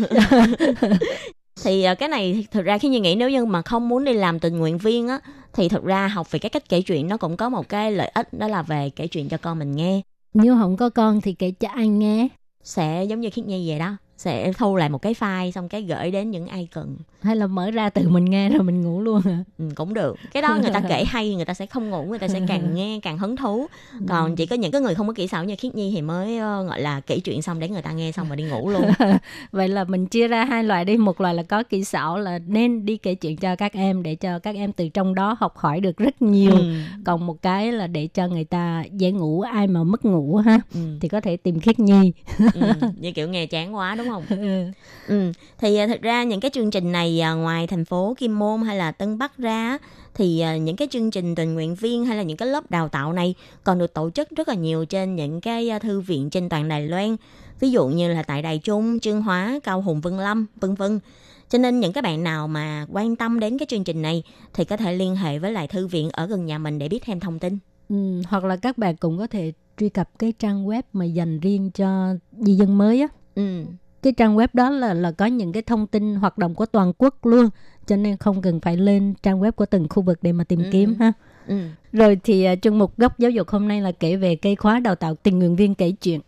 [1.64, 4.12] Thì uh, cái này thực ra khi như nghĩ nếu như mà không muốn đi
[4.12, 5.20] làm tình nguyện viên á
[5.52, 8.08] thì thực ra học về cái cách kể chuyện nó cũng có một cái lợi
[8.14, 10.00] ích đó là về kể chuyện cho con mình nghe.
[10.34, 12.28] Nếu không có con thì kể cho ai nghe?
[12.62, 15.82] Sẽ giống như khiết nhi vậy đó sẽ thu lại một cái file xong cái
[15.82, 16.96] gửi đến những ai cần.
[17.22, 20.16] Hay là mở ra từ mình nghe rồi mình ngủ luôn à ừ, cũng được.
[20.32, 22.74] Cái đó người ta kể hay người ta sẽ không ngủ người ta sẽ càng
[22.74, 23.66] nghe càng hứng thú.
[24.08, 24.34] Còn ừ.
[24.36, 26.68] chỉ có những cái người không có kỹ xảo như khiết nhi thì mới uh,
[26.68, 28.82] gọi là kể chuyện xong để người ta nghe xong rồi đi ngủ luôn.
[29.52, 30.96] Vậy là mình chia ra hai loại đi.
[30.96, 34.14] Một loại là có kỹ xảo là nên đi kể chuyện cho các em để
[34.14, 36.52] cho các em từ trong đó học hỏi được rất nhiều.
[36.52, 36.72] Ừ.
[37.04, 40.60] còn một cái là để cho người ta dễ ngủ ai mà mất ngủ ha
[40.74, 40.80] ừ.
[41.00, 42.12] thì có thể tìm khiết nhi.
[42.54, 44.64] Ừ, như kiểu nghe chán quá đúng không ừ.
[45.08, 45.32] ừ.
[45.58, 48.62] thì uh, thực ra những cái chương trình này À, ngoài thành phố Kim Môn
[48.62, 49.78] hay là Tân Bắc ra
[50.14, 52.88] thì à, những cái chương trình tình nguyện viên hay là những cái lớp đào
[52.88, 53.34] tạo này
[53.64, 56.68] còn được tổ chức rất là nhiều trên những cái à, thư viện trên toàn
[56.68, 57.16] Đài Loan.
[57.60, 61.00] Ví dụ như là tại Đài Trung, Trương Hóa, Cao Hùng Vân Lâm, vân vân.
[61.48, 64.22] Cho nên những các bạn nào mà quan tâm đến cái chương trình này
[64.54, 67.02] thì có thể liên hệ với lại thư viện ở gần nhà mình để biết
[67.04, 67.58] thêm thông tin.
[67.88, 71.40] Ừ, hoặc là các bạn cũng có thể truy cập cái trang web mà dành
[71.40, 73.08] riêng cho di dân mới á.
[73.34, 73.64] Ừ
[74.02, 76.92] cái trang web đó là là có những cái thông tin hoạt động của toàn
[76.98, 77.48] quốc luôn
[77.86, 80.62] cho nên không cần phải lên trang web của từng khu vực để mà tìm
[80.62, 80.68] ừ.
[80.72, 81.12] kiếm ha
[81.46, 81.56] ừ.
[81.92, 84.80] rồi thì uh, chuyên mục góc giáo dục hôm nay là kể về cây khóa
[84.80, 86.20] đào tạo tình nguyện viên kể chuyện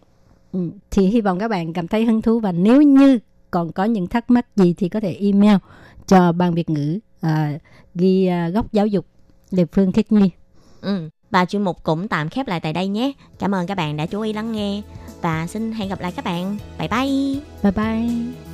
[0.53, 0.70] ừ.
[0.91, 3.18] thì hy vọng các bạn cảm thấy hứng thú và nếu như
[3.51, 5.57] còn có những thắc mắc gì thì có thể email
[6.07, 7.31] cho ban việt ngữ uh,
[7.95, 9.07] ghi uh, góc giáo dục
[9.51, 10.31] địa phương thích nghi.
[10.81, 11.09] Ừ.
[11.31, 13.12] Và chuyên mục cũng tạm khép lại tại đây nhé.
[13.39, 14.83] Cảm ơn các bạn đã chú ý lắng nghe
[15.25, 16.57] và xin hẹn gặp lại các bạn.
[16.79, 17.41] Bye bye.
[17.62, 18.54] Bye bye.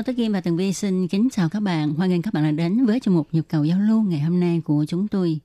[0.00, 1.94] Hello, Tố Kim và Tường Vi xin kính chào các bạn.
[1.94, 4.40] Hoan nghênh các bạn đã đến với chương mục Nhịp cầu giao lưu ngày hôm
[4.40, 5.40] nay của chúng tôi.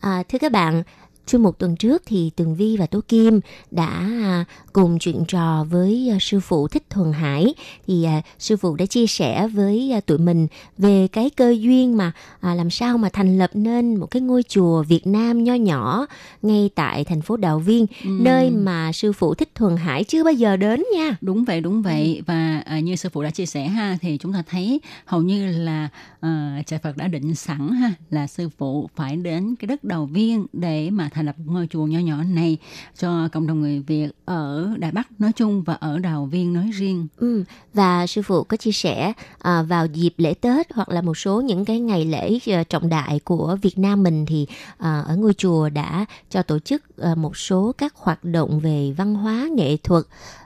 [0.00, 0.82] À, thưa các bạn,
[1.26, 5.64] chuyên mục tuần trước thì Tường Vi và Tố Kim đã à, cùng chuyện trò
[5.70, 7.54] với à, sư phụ Thích Thuần Hải
[7.86, 10.46] thì à, sư phụ đã chia sẻ với tụi mình
[10.78, 12.12] về cái cơ duyên mà
[12.42, 16.06] làm sao mà thành lập nên một cái ngôi chùa Việt Nam nho nhỏ
[16.42, 20.32] ngay tại thành phố Đào Viên nơi mà sư phụ Thích Thuần Hải chưa bao
[20.32, 21.16] giờ đến nha.
[21.20, 22.22] Đúng vậy, đúng vậy.
[22.26, 25.88] Và như sư phụ đã chia sẻ ha, thì chúng ta thấy hầu như là
[26.20, 30.06] à, trời Phật đã định sẵn ha, là sư phụ phải đến cái đất đầu
[30.06, 32.58] viên để mà thành lập ngôi chùa nhỏ nhỏ này
[32.98, 36.70] cho cộng đồng người Việt ở Đài Bắc nói chung và ở Đào Viên nói
[36.74, 37.06] riêng.
[37.16, 37.44] Ừ,
[37.74, 41.40] và sư phụ có chia sẻ à, vào dịp lễ Tết hoặc là một số
[41.40, 44.46] những cái ngày lễ à, trọng đại của Việt Nam mình thì
[44.78, 48.94] à, ở ngôi chùa đã cho tổ chức à, một số các hoạt động về
[48.96, 50.04] văn hóa nghệ thuật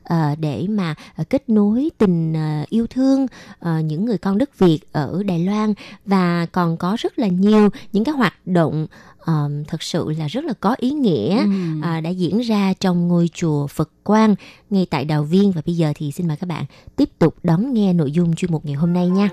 [0.09, 3.27] à, để mà à, kết nối tình à, yêu thương
[3.61, 5.75] à, những người con đất Việt ở Đài Loan
[6.07, 8.87] và còn có rất là nhiều những cái hoạt động
[9.27, 11.81] à, thật sự là rất là có ý nghĩa Ừm.
[11.81, 14.35] à, đã diễn ra trong ngôi chùa Phật Quang
[14.71, 16.65] ngay tại Đào Viên và bây giờ thì xin mời các bạn
[16.97, 19.29] tiếp tục đón nghe nội dung chuyên mục ngày hôm nay nha.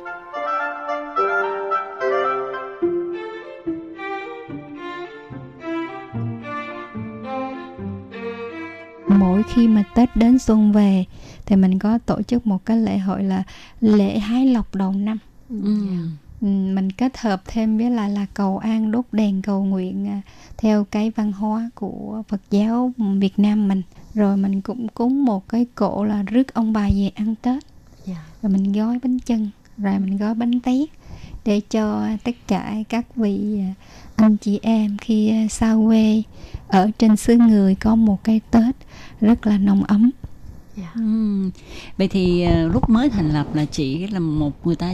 [9.08, 11.06] mỗi khi mà Tết đến xuân về
[11.46, 13.44] thì mình có tổ chức một cái lễ hội là
[13.82, 15.18] lễ hái lộc đầu năm.
[15.50, 15.56] Ừ,
[16.44, 20.22] mình kết hợp thêm với lại là cầu an đốt đèn cầu nguyện à,
[20.58, 23.82] theo cái văn hóa của Phật giáo Việt Nam mình.
[24.14, 27.64] Rồi mình cũng cúng một cái cỗ là rước ông bà về ăn Tết.
[28.42, 30.90] Rồi mình gói bánh chưng rồi mình gói bánh tét
[31.46, 33.74] để cho tất cả các vị à,
[34.16, 36.24] anh chị em khi à, xa quê
[36.68, 38.76] ở trên xứ người có một cái Tết
[39.22, 40.12] rất là nồng ấm.
[40.96, 41.52] Ừm.
[41.98, 44.94] Vậy thì lúc mới thành lập là chỉ là một người ta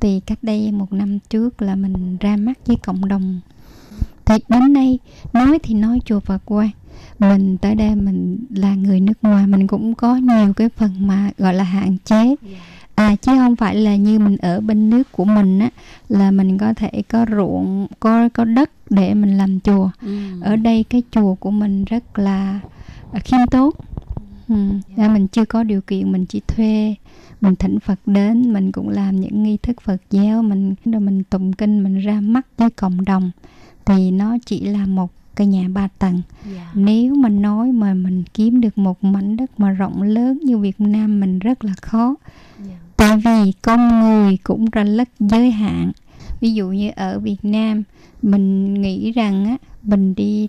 [0.00, 3.40] thì cách đây một năm trước là mình ra mắt với cộng đồng.
[4.24, 4.98] Thì đến nay
[5.32, 6.70] nói thì nói chùa Phật Quang
[7.18, 11.30] mình tới đây mình là người nước ngoài mình cũng có nhiều cái phần mà
[11.38, 12.34] gọi là hạn chế.
[12.94, 15.70] À chứ không phải là như mình ở bên nước của mình á
[16.08, 19.90] là mình có thể có ruộng có có đất để mình làm chùa.
[20.02, 20.40] Ừm.
[20.40, 22.60] ở đây cái chùa của mình rất là
[23.24, 23.70] khiêm tốn
[24.52, 24.92] ừ.
[24.96, 26.94] Ra mình chưa có điều kiện mình chỉ thuê
[27.40, 31.24] mình thỉnh Phật đến mình cũng làm những nghi thức Phật giáo mình rồi mình
[31.24, 33.30] tụng kinh mình ra mắt với cộng đồng.
[33.84, 36.22] Thì nó chỉ là một cái nhà ba tầng.
[36.74, 40.80] Nếu mà nói mà mình kiếm được một mảnh đất mà rộng lớn như Việt
[40.80, 42.14] Nam mình rất là khó.
[42.96, 45.92] Tại vì con người cũng rất là giới hạn.
[46.40, 47.82] Ví dụ như ở Việt Nam
[48.22, 50.48] mình nghĩ rằng á mình đi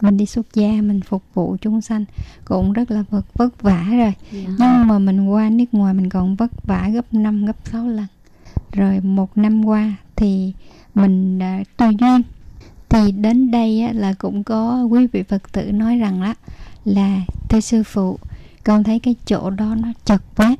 [0.00, 2.04] mình đi xuất gia mình phục vụ chúng sanh
[2.44, 4.12] cũng rất là vất vất vả rồi.
[4.32, 8.06] Nhưng mà mình qua nước ngoài mình còn vất vả gấp 5 gấp 6 lần.
[8.72, 10.52] Rồi một năm qua thì
[10.94, 12.22] mình đã tùy duyên.
[12.88, 16.34] Thì đến đây á, là cũng có quý vị Phật tử nói rằng là
[16.84, 18.18] là thưa sư phụ
[18.64, 20.56] con thấy cái chỗ đó nó chật quá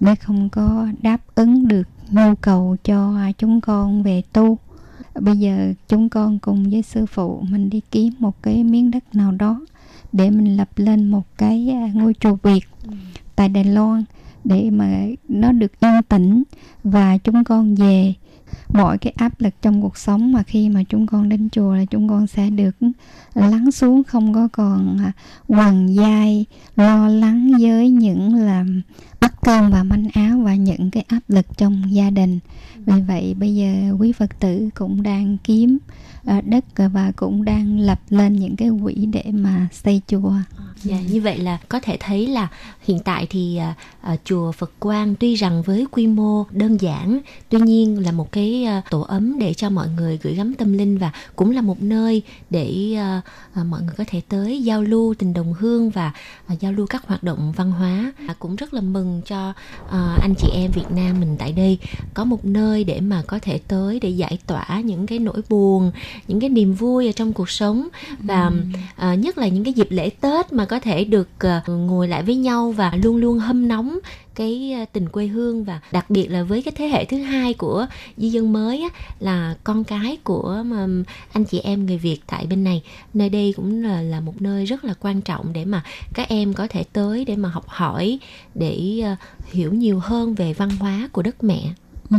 [0.00, 4.58] để không có đáp ứng được nhu cầu cho chúng con về tu
[5.20, 9.14] bây giờ chúng con cùng với sư phụ mình đi kiếm một cái miếng đất
[9.14, 9.60] nào đó
[10.12, 12.64] để mình lập lên một cái à, ngôi chùa Việt
[13.36, 14.04] tại Đài Loan
[14.44, 16.42] để mà nó được yên tĩnh
[16.84, 18.14] và chúng con về.
[18.68, 21.84] Mọi cái áp lực trong cuộc sống mà khi mà chúng con đến chùa là
[21.84, 22.76] chúng con sẽ được
[23.34, 25.12] lắng xuống, không có còn à,
[25.48, 26.44] hoàng quằn dai
[26.76, 28.64] lo lắng với những là
[29.20, 32.38] bắt cơm và manh áo và những cái áp lực trong gia đình
[32.86, 35.78] vì vậy bây giờ quý phật tử cũng đang kiếm
[36.26, 40.32] Ờ, đất ờ, và cũng đang lập lên những cái quỹ để mà xây chùa
[40.84, 42.48] Dạ, như vậy là có thể thấy là
[42.82, 47.20] hiện tại thì à, à, chùa Phật Quang tuy rằng với quy mô đơn giản,
[47.48, 50.72] tuy nhiên là một cái à, tổ ấm để cho mọi người gửi gắm tâm
[50.72, 53.20] linh và cũng là một nơi để à,
[53.54, 56.12] à, mọi người có thể tới giao lưu tình đồng hương và
[56.46, 58.12] à, giao lưu các hoạt động văn hóa.
[58.28, 59.52] À, cũng rất là mừng cho
[59.90, 61.78] à, anh chị em Việt Nam mình tại đây
[62.14, 65.92] có một nơi để mà có thể tới để giải tỏa những cái nỗi buồn,
[66.28, 67.88] những cái niềm vui ở trong cuộc sống
[68.22, 68.50] và
[68.96, 72.22] à, nhất là những cái dịp lễ Tết mà có thể được à, ngồi lại
[72.22, 73.98] với nhau và luôn luôn hâm nóng
[74.34, 77.54] cái à, tình quê hương và đặc biệt là với cái thế hệ thứ hai
[77.54, 77.86] của
[78.16, 78.88] di dân mới á,
[79.20, 80.86] là con cái của mà,
[81.32, 82.82] anh chị em người Việt tại bên này.
[83.14, 85.82] Nơi đây cũng là là một nơi rất là quan trọng để mà
[86.14, 88.18] các em có thể tới để mà học hỏi
[88.54, 89.16] để à,
[89.52, 91.62] hiểu nhiều hơn về văn hóa của đất mẹ
[92.12, 92.18] Ừ.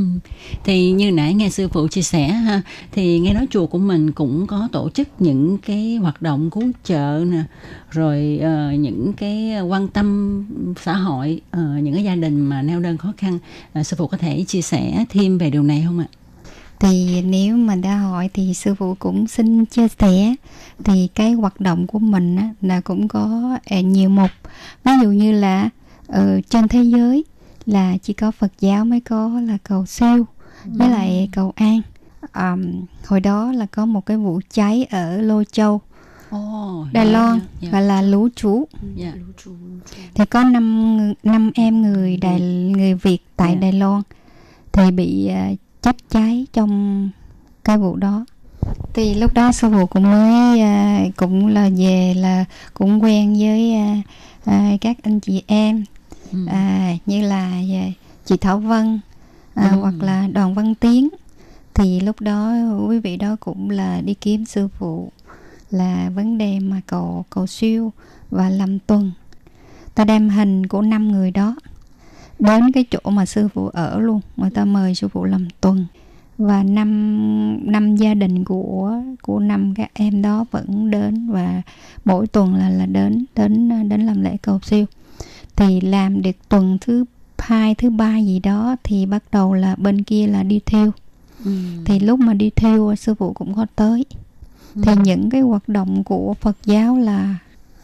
[0.63, 4.11] Thì như nãy nghe sư phụ chia sẻ ha, thì nghe nói chùa của mình
[4.11, 7.43] cũng có tổ chức những cái hoạt động cứu trợ nè,
[7.91, 10.45] rồi uh, những cái quan tâm
[10.81, 13.39] xã hội, uh, những cái gia đình mà neo đơn khó khăn.
[13.79, 16.07] Uh, sư phụ có thể chia sẻ thêm về điều này không ạ?
[16.83, 20.35] thì nếu mà đã hỏi thì sư phụ cũng xin chia sẻ
[20.83, 24.31] thì cái hoạt động của mình á, là cũng có nhiều mục
[24.83, 25.69] ví dụ như là
[26.09, 27.23] uh, trên thế giới
[27.65, 30.25] là chỉ có Phật giáo mới có là cầu siêu
[30.65, 31.81] với lại cầu an.
[32.35, 35.81] Um, hồi đó là có một cái vụ cháy ở Lô Châu
[36.35, 39.13] Oh, Đài Loan dạ, gọi là lũ chú dạ.
[40.13, 42.39] thì có năm năm em người Đài
[42.75, 43.59] người Việt tại Dạ.
[43.59, 44.01] Đài Loan
[44.71, 45.51] thì bị à,
[45.81, 47.09] chết cháy trong
[47.63, 48.25] cái vụ đó.
[48.93, 53.73] Thì lúc đó sư phụ cũng mới à, cũng là về là cũng quen với
[53.75, 54.01] à,
[54.45, 55.83] à, các anh chị em
[56.33, 56.39] Ừ.
[56.47, 57.85] à, như là à,
[58.25, 58.99] chị Thảo Vân
[59.55, 59.79] à, Ừ.
[59.81, 61.09] hoặc là Đoàn Văn Tiến
[61.73, 62.53] thì lúc đó
[62.87, 65.11] quý vị đó cũng là đi kiếm sư phụ
[65.71, 67.91] là vấn đề mà cầu cầu siêu
[68.31, 69.11] và làm tuần
[69.95, 71.55] ta đem hình của năm người đó
[72.39, 75.85] đến cái chỗ mà sư phụ ở luôn người ta mời sư phụ làm tuần
[76.37, 81.61] và năm năm gia đình của của năm các em đó vẫn đến và
[82.05, 84.85] mỗi tuần là là đến đến đến làm lễ cầu siêu
[85.55, 87.05] thì làm được tuần thứ
[87.37, 90.91] hai thứ ba gì đó thì bắt đầu là bên kia là đi theo.
[91.45, 91.51] Ừ.
[91.85, 94.05] thì lúc mà đi theo sư phụ cũng có tới.
[94.83, 97.35] Thì những cái hoạt động của Phật giáo là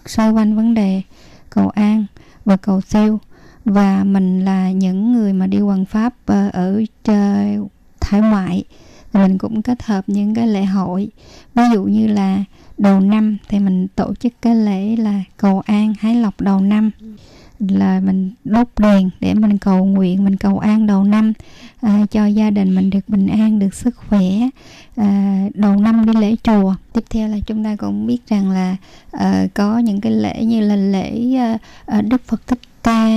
[0.06, 1.02] xoay quanh vấn đề
[1.50, 2.06] cầu an
[2.46, 3.20] và cầu siêu.
[3.66, 7.44] Và mình là những người mà đi hoàng pháp ờ, ở ờ,
[8.02, 8.64] hải ngoại.
[9.14, 11.10] Thì mình cũng kết hợp những cái lễ hội.
[11.56, 12.44] Ví dụ như là
[12.78, 16.92] đầu năm thì mình tổ chức cái lễ là cầu an hái lộc đầu năm
[17.60, 21.34] là mình đốt đèn để mình cầu nguyện mình cầu an đầu năm
[21.82, 24.26] à, cho gia đình mình được bình an được sức khỏe
[24.96, 26.76] à, đầu năm đi lễ chùa.
[26.94, 28.76] Tiếp theo là chúng ta cũng biết rằng là
[29.12, 33.08] à, có những cái lễ như là lễ à, à Đức Phật Thích Ca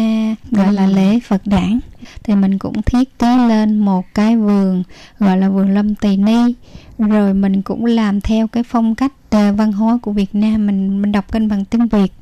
[0.50, 1.80] gọi là lễ Phật đản.
[2.24, 4.82] Thì mình cũng thiết kế lên một cái vườn
[5.18, 6.54] gọi là vườn Lâm Tỳ Ni.
[6.98, 11.02] Rồi mình cũng làm theo cái phong cách à, văn hóa của Việt Nam mình
[11.02, 12.12] mình đọc kênh bằng tiếng Việt.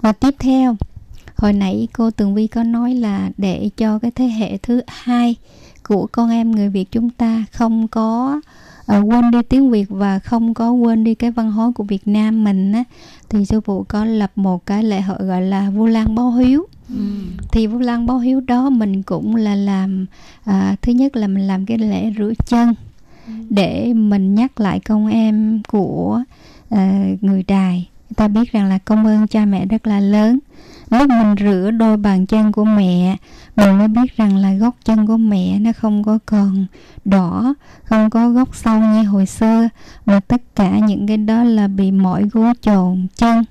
[0.00, 0.76] Và tiếp theo
[1.42, 5.36] hồi nãy cô Tường Vi có nói là để cho cái thế hệ thứ hai
[5.82, 8.40] của con em người Việt chúng ta không có
[8.86, 12.08] ờ, quên đi tiếng Việt và không có quên đi cái văn hóa của Việt
[12.08, 12.84] Nam mình á
[13.28, 16.66] thì sư phụ có lập một cái lễ hội gọi là Vu Lan báo hiếu.
[16.88, 16.94] Ừ.
[17.52, 20.06] thì Vu Lan báo hiếu đó mình cũng là làm
[20.44, 22.74] à, thứ nhất là mình làm cái lễ rửa chân
[23.50, 26.22] để mình nhắc lại công em của
[26.70, 27.88] à, người đài.
[28.10, 30.38] Người ta biết rằng là công ơn cha mẹ rất là lớn
[30.92, 33.16] lúc mình rửa đôi bàn chân của mẹ
[33.56, 36.66] mình mới biết rằng là gót chân của mẹ nó không có còn
[37.04, 39.68] đỏ không có góc sâu như hồi xưa
[40.06, 43.44] mà tất cả những cái đó là bị mỏi gú trồn chân.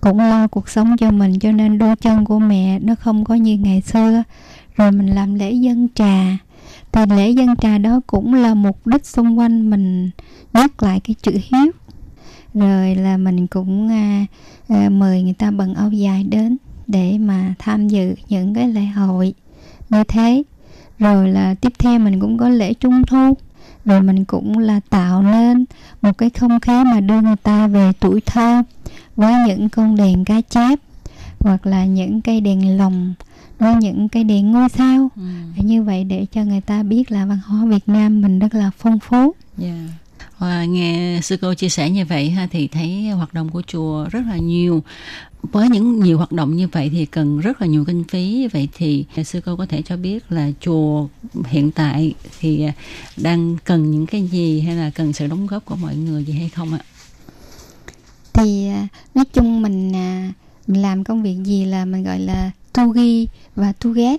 [0.00, 3.34] Cũng lo cuộc sống cho mình cho nên đôi chân của mẹ nó không có
[3.34, 4.22] như ngày xưa.
[4.76, 6.38] Rồi mình làm lễ dân trà.
[6.92, 10.10] Thì lễ dân trà đó cũng là mục đích xung quanh mình
[10.52, 11.72] nhắc lại cái chữ hiếu.
[12.54, 14.26] Rồi là mình cũng à,
[14.68, 16.56] à, mời người ta bằng áo dài đến
[16.90, 19.34] để mà tham dự những cái lễ hội
[19.90, 20.42] như thế
[20.98, 23.34] rồi là tiếp theo mình cũng có lễ trung thu
[23.84, 25.64] rồi mình cũng là tạo nên
[26.02, 28.62] một cái không khí mà đưa người ta về tuổi thơ
[29.16, 30.78] với những con đèn cá chép
[31.40, 33.14] hoặc là những cây đèn lồng
[33.58, 35.62] rồi những cái đèn ngôi sao Ừ.
[35.62, 38.70] như vậy để cho người ta biết là văn hóa Việt Nam mình rất là
[38.78, 39.74] phong phú Yeah.
[40.40, 44.06] Và nghe sư cô chia sẻ như vậy ha thì thấy hoạt động của chùa
[44.10, 44.82] rất là nhiều.
[45.42, 48.48] Với những nhiều hoạt động như vậy thì cần rất là nhiều kinh phí.
[48.52, 51.06] Vậy thì sư cô có thể cho biết là chùa
[51.44, 52.66] hiện tại thì
[53.16, 56.32] đang cần những cái gì hay là cần sự đóng góp của mọi người gì
[56.32, 56.80] hay không ạ?
[58.40, 60.32] thì à, nói chung mình à,
[60.66, 64.16] mình làm công việc gì là mình gọi là tu ghi và tu ghét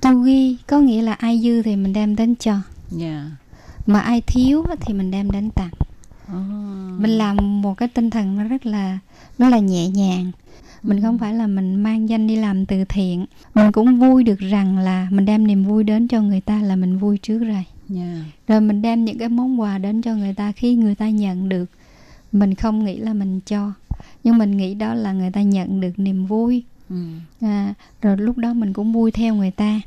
[0.00, 2.54] tu ghi có nghĩa là ai dư thì mình đem đến cho
[3.00, 3.22] Yeah.
[3.86, 5.70] Mà ai thiếu thì mình đem đến tặng
[6.36, 7.00] Oh.
[7.00, 8.98] mình làm một cái tinh thần nó rất là
[9.38, 10.30] nó là nhẹ nhàng
[10.82, 14.38] mình không phải là mình mang danh đi làm từ thiện mình cũng vui được
[14.38, 17.64] rằng là mình đem niềm vui đến cho người ta là mình vui trước rồi
[17.96, 18.18] Yeah.
[18.48, 21.48] rồi mình đem những cái món quà đến cho người ta khi người ta nhận
[21.48, 21.70] được
[22.32, 23.72] mình không nghĩ là mình cho
[24.24, 26.96] nhưng mình nghĩ đó là người ta nhận được niềm vui Ừ.
[27.40, 29.80] à, rồi lúc đó mình cũng vui theo người ta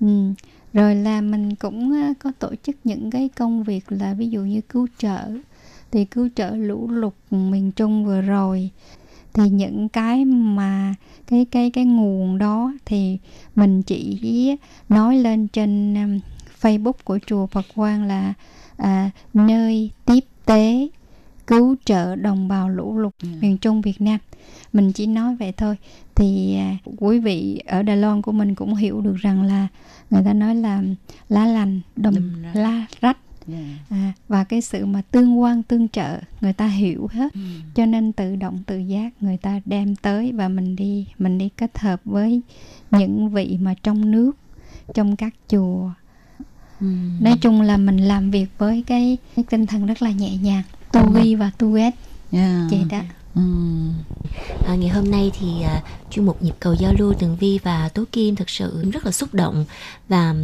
[0.00, 0.32] ừ
[0.76, 4.60] rồi là mình cũng có tổ chức những cái công việc là ví dụ như
[4.60, 5.20] cứu trợ.
[5.90, 8.70] Thì cứu trợ lũ lụt miền trung vừa rồi.
[9.32, 10.94] Thì những cái mà
[11.26, 13.18] cái cái cái nguồn đó thì
[13.54, 14.56] mình chỉ
[14.88, 15.94] nói lên trên
[16.60, 18.34] Facebook của chùa Phật Quang là
[18.76, 20.88] à, nơi tiếp tế
[21.46, 23.28] cứu trợ đồng bào lũ lụt Ừ.
[23.40, 24.18] miền Trung Việt Nam
[24.72, 25.76] mình chỉ nói vậy thôi
[26.14, 29.68] thì à, quý vị ở Đài Loan của mình cũng hiểu được rằng là
[30.10, 30.82] người ta nói là
[31.28, 32.56] lá lành đùm Đùm rách.
[32.56, 33.18] lá rách
[33.52, 33.64] Yeah.
[33.90, 37.40] à, và cái sự mà tương quan tương trợ người ta hiểu hết Ừ.
[37.74, 41.48] cho nên tự động tự giác người ta đem tới và mình đi mình đi
[41.48, 42.40] kết hợp với
[42.90, 44.36] những vị mà trong nước
[44.94, 45.90] trong các chùa
[46.80, 46.86] Ừ.
[47.20, 50.62] nói chung là mình làm việc với cái, cái tinh thần rất là nhẹ nhàng
[50.92, 51.90] tu ghi và tu ghét
[52.32, 52.70] Yeah.
[52.70, 52.98] vậy đó
[53.34, 53.42] Ừ.
[54.66, 57.88] À, ngày hôm nay thì à, chuyên mục nhịp cầu giao lưu Tường Vi và
[57.88, 59.64] Tố Kim thực sự rất là xúc động
[60.08, 60.34] và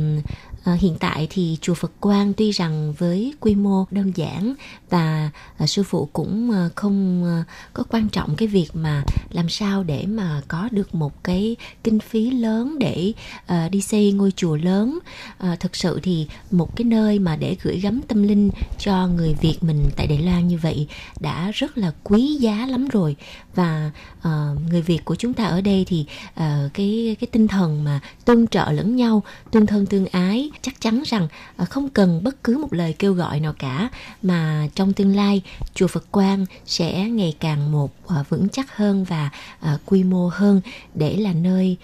[0.65, 4.55] à, hiện tại thì chùa Phật Quang tuy rằng với quy mô đơn giản
[4.91, 9.49] và à, sư phụ cũng à, không à, có quan trọng cái việc mà làm
[9.49, 13.13] sao để mà có được một cái kinh phí lớn để
[13.47, 14.99] à, đi xây ngôi chùa lớn.
[15.39, 19.35] À, thực sự thì một cái nơi mà để gửi gắm tâm linh cho người
[19.41, 20.87] Việt mình tại Đài Loan như vậy
[21.21, 23.17] đã rất là quý giá lắm rồi.
[23.55, 23.91] Và
[24.23, 28.01] à, người Việt của chúng ta ở đây thì à, cái cái tinh thần mà
[28.25, 32.45] tương trợ lẫn nhau tương thân tương ái chắc chắn rằng ờ, không cần bất
[32.45, 33.89] cứ một lời kêu gọi nào cả,
[34.23, 35.43] mà trong tương lai,
[35.75, 39.31] chùa Phật Quang sẽ ngày càng một ờ, vững chắc hơn và
[39.61, 40.61] ờ, quy mô hơn
[40.95, 41.77] để là nơi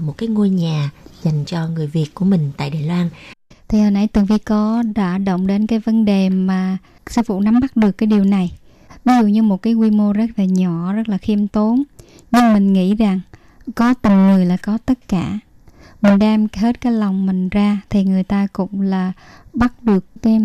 [0.00, 0.90] một cái ngôi nhà
[1.22, 3.10] dành cho người Việt của mình tại Đài Loan.
[3.68, 7.40] Thì hồi nãy tường vi có đã động đến cái vấn đề mà sư phụ
[7.40, 8.52] nắm bắt được cái điều này.
[9.04, 11.82] Ví dụ như một cái quy mô rất là nhỏ, rất là khiêm tốn,
[12.30, 13.20] nhưng mình nghĩ rằng
[13.74, 15.38] có từng người là có tất cả
[16.02, 19.12] mình đem hết cái lòng mình ra thì người ta cũng là
[19.52, 20.38] bắt được cái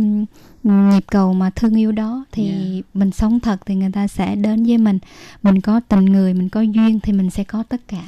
[0.64, 2.26] nhịp cầu mà thương yêu đó.
[2.32, 2.86] Thì Yeah.
[2.94, 5.00] mình sống thật thì người ta sẽ đến với mình.
[5.44, 8.04] Mình có tình người mình có duyên thì mình sẽ có tất cả.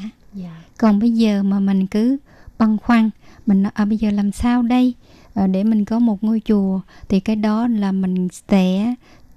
[0.77, 2.17] Còn bây giờ mà mình cứ
[2.57, 3.09] băn khoăn
[3.45, 4.93] mình nói à, bây giờ làm sao đây?
[5.33, 6.79] Ờ, để mình có một ngôi chùa.
[7.09, 8.95] Thì cái đó là mình sẽ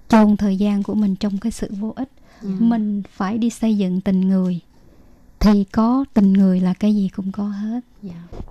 [0.08, 2.08] chôn thời gian của mình trong cái sự vô ích.
[2.42, 4.60] Mình phải đi xây dựng tình người
[5.40, 7.80] thì có tình người là cái gì cũng có hết.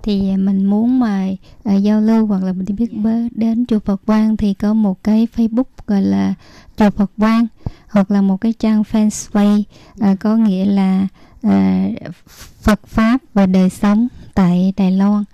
[0.02, 1.26] Thì mình muốn mà
[1.64, 4.74] à, giao lưu hoặc là mình đi biết bớ- đến chùa Phật Quang thì có
[4.74, 6.34] một cái Facebook gọi là
[6.76, 7.46] chùa Phật Quang
[7.88, 9.62] hoặc là một cái trang fanpage
[10.00, 11.06] à, có nghĩa là
[11.42, 11.88] à,
[12.62, 15.24] Phật pháp và đời sống tại Đài Loan.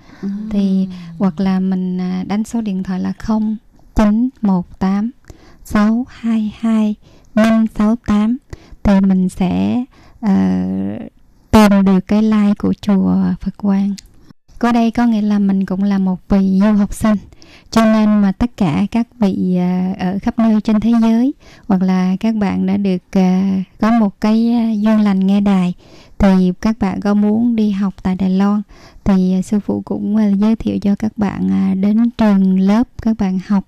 [0.51, 0.89] Thì
[1.19, 3.13] hoặc là mình à, đánh số điện thoại là
[3.95, 5.11] 0918
[5.65, 6.95] 622
[7.35, 8.37] 568
[8.83, 9.85] thì mình sẽ
[10.21, 10.33] ờ,
[11.53, 13.95] tìm được cái like của chùa Phật Quang.
[14.59, 17.17] Có đây có nghĩa là mình cũng là một vị du học sinh,
[17.71, 21.35] cho nên mà tất cả các vị à, ở khắp nơi trên thế giới,
[21.69, 25.75] hoặc là các bạn đã được à, có một cái à, duyên lành nghe đài,
[26.19, 28.63] thì các bạn có muốn đi học tại Đài Loan,
[29.05, 33.65] thì sư phụ cũng giới thiệu cho các bạn đến trường lớp các bạn học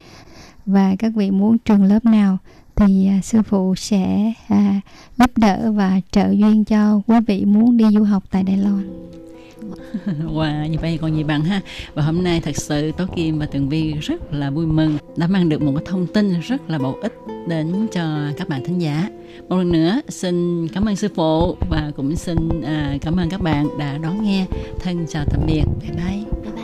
[0.66, 2.38] và các vị muốn trường lớp nào
[2.76, 4.80] thì à, sư phụ sẽ à,
[5.18, 9.04] giúp đỡ và trợ duyên cho quý vị muốn đi du học tại Đài Loan.
[10.34, 11.60] Wow, như vậy còn gì bằng ha.
[11.94, 15.26] Và hôm nay thật sự Tố Kim và Tường Vi rất là vui mừng Đã
[15.26, 17.14] mang được một cái thông tin rất là bổ ích
[17.48, 18.02] đến cho
[18.36, 19.08] các bạn thính giả.
[19.48, 23.42] Một lần nữa xin cảm ơn sư phụ Và cũng xin à, cảm ơn các
[23.42, 24.46] bạn đã đón nghe.
[24.80, 25.64] Thân chào tạm biệt.
[25.80, 26.24] Bye bye.
[26.42, 26.63] Bye bye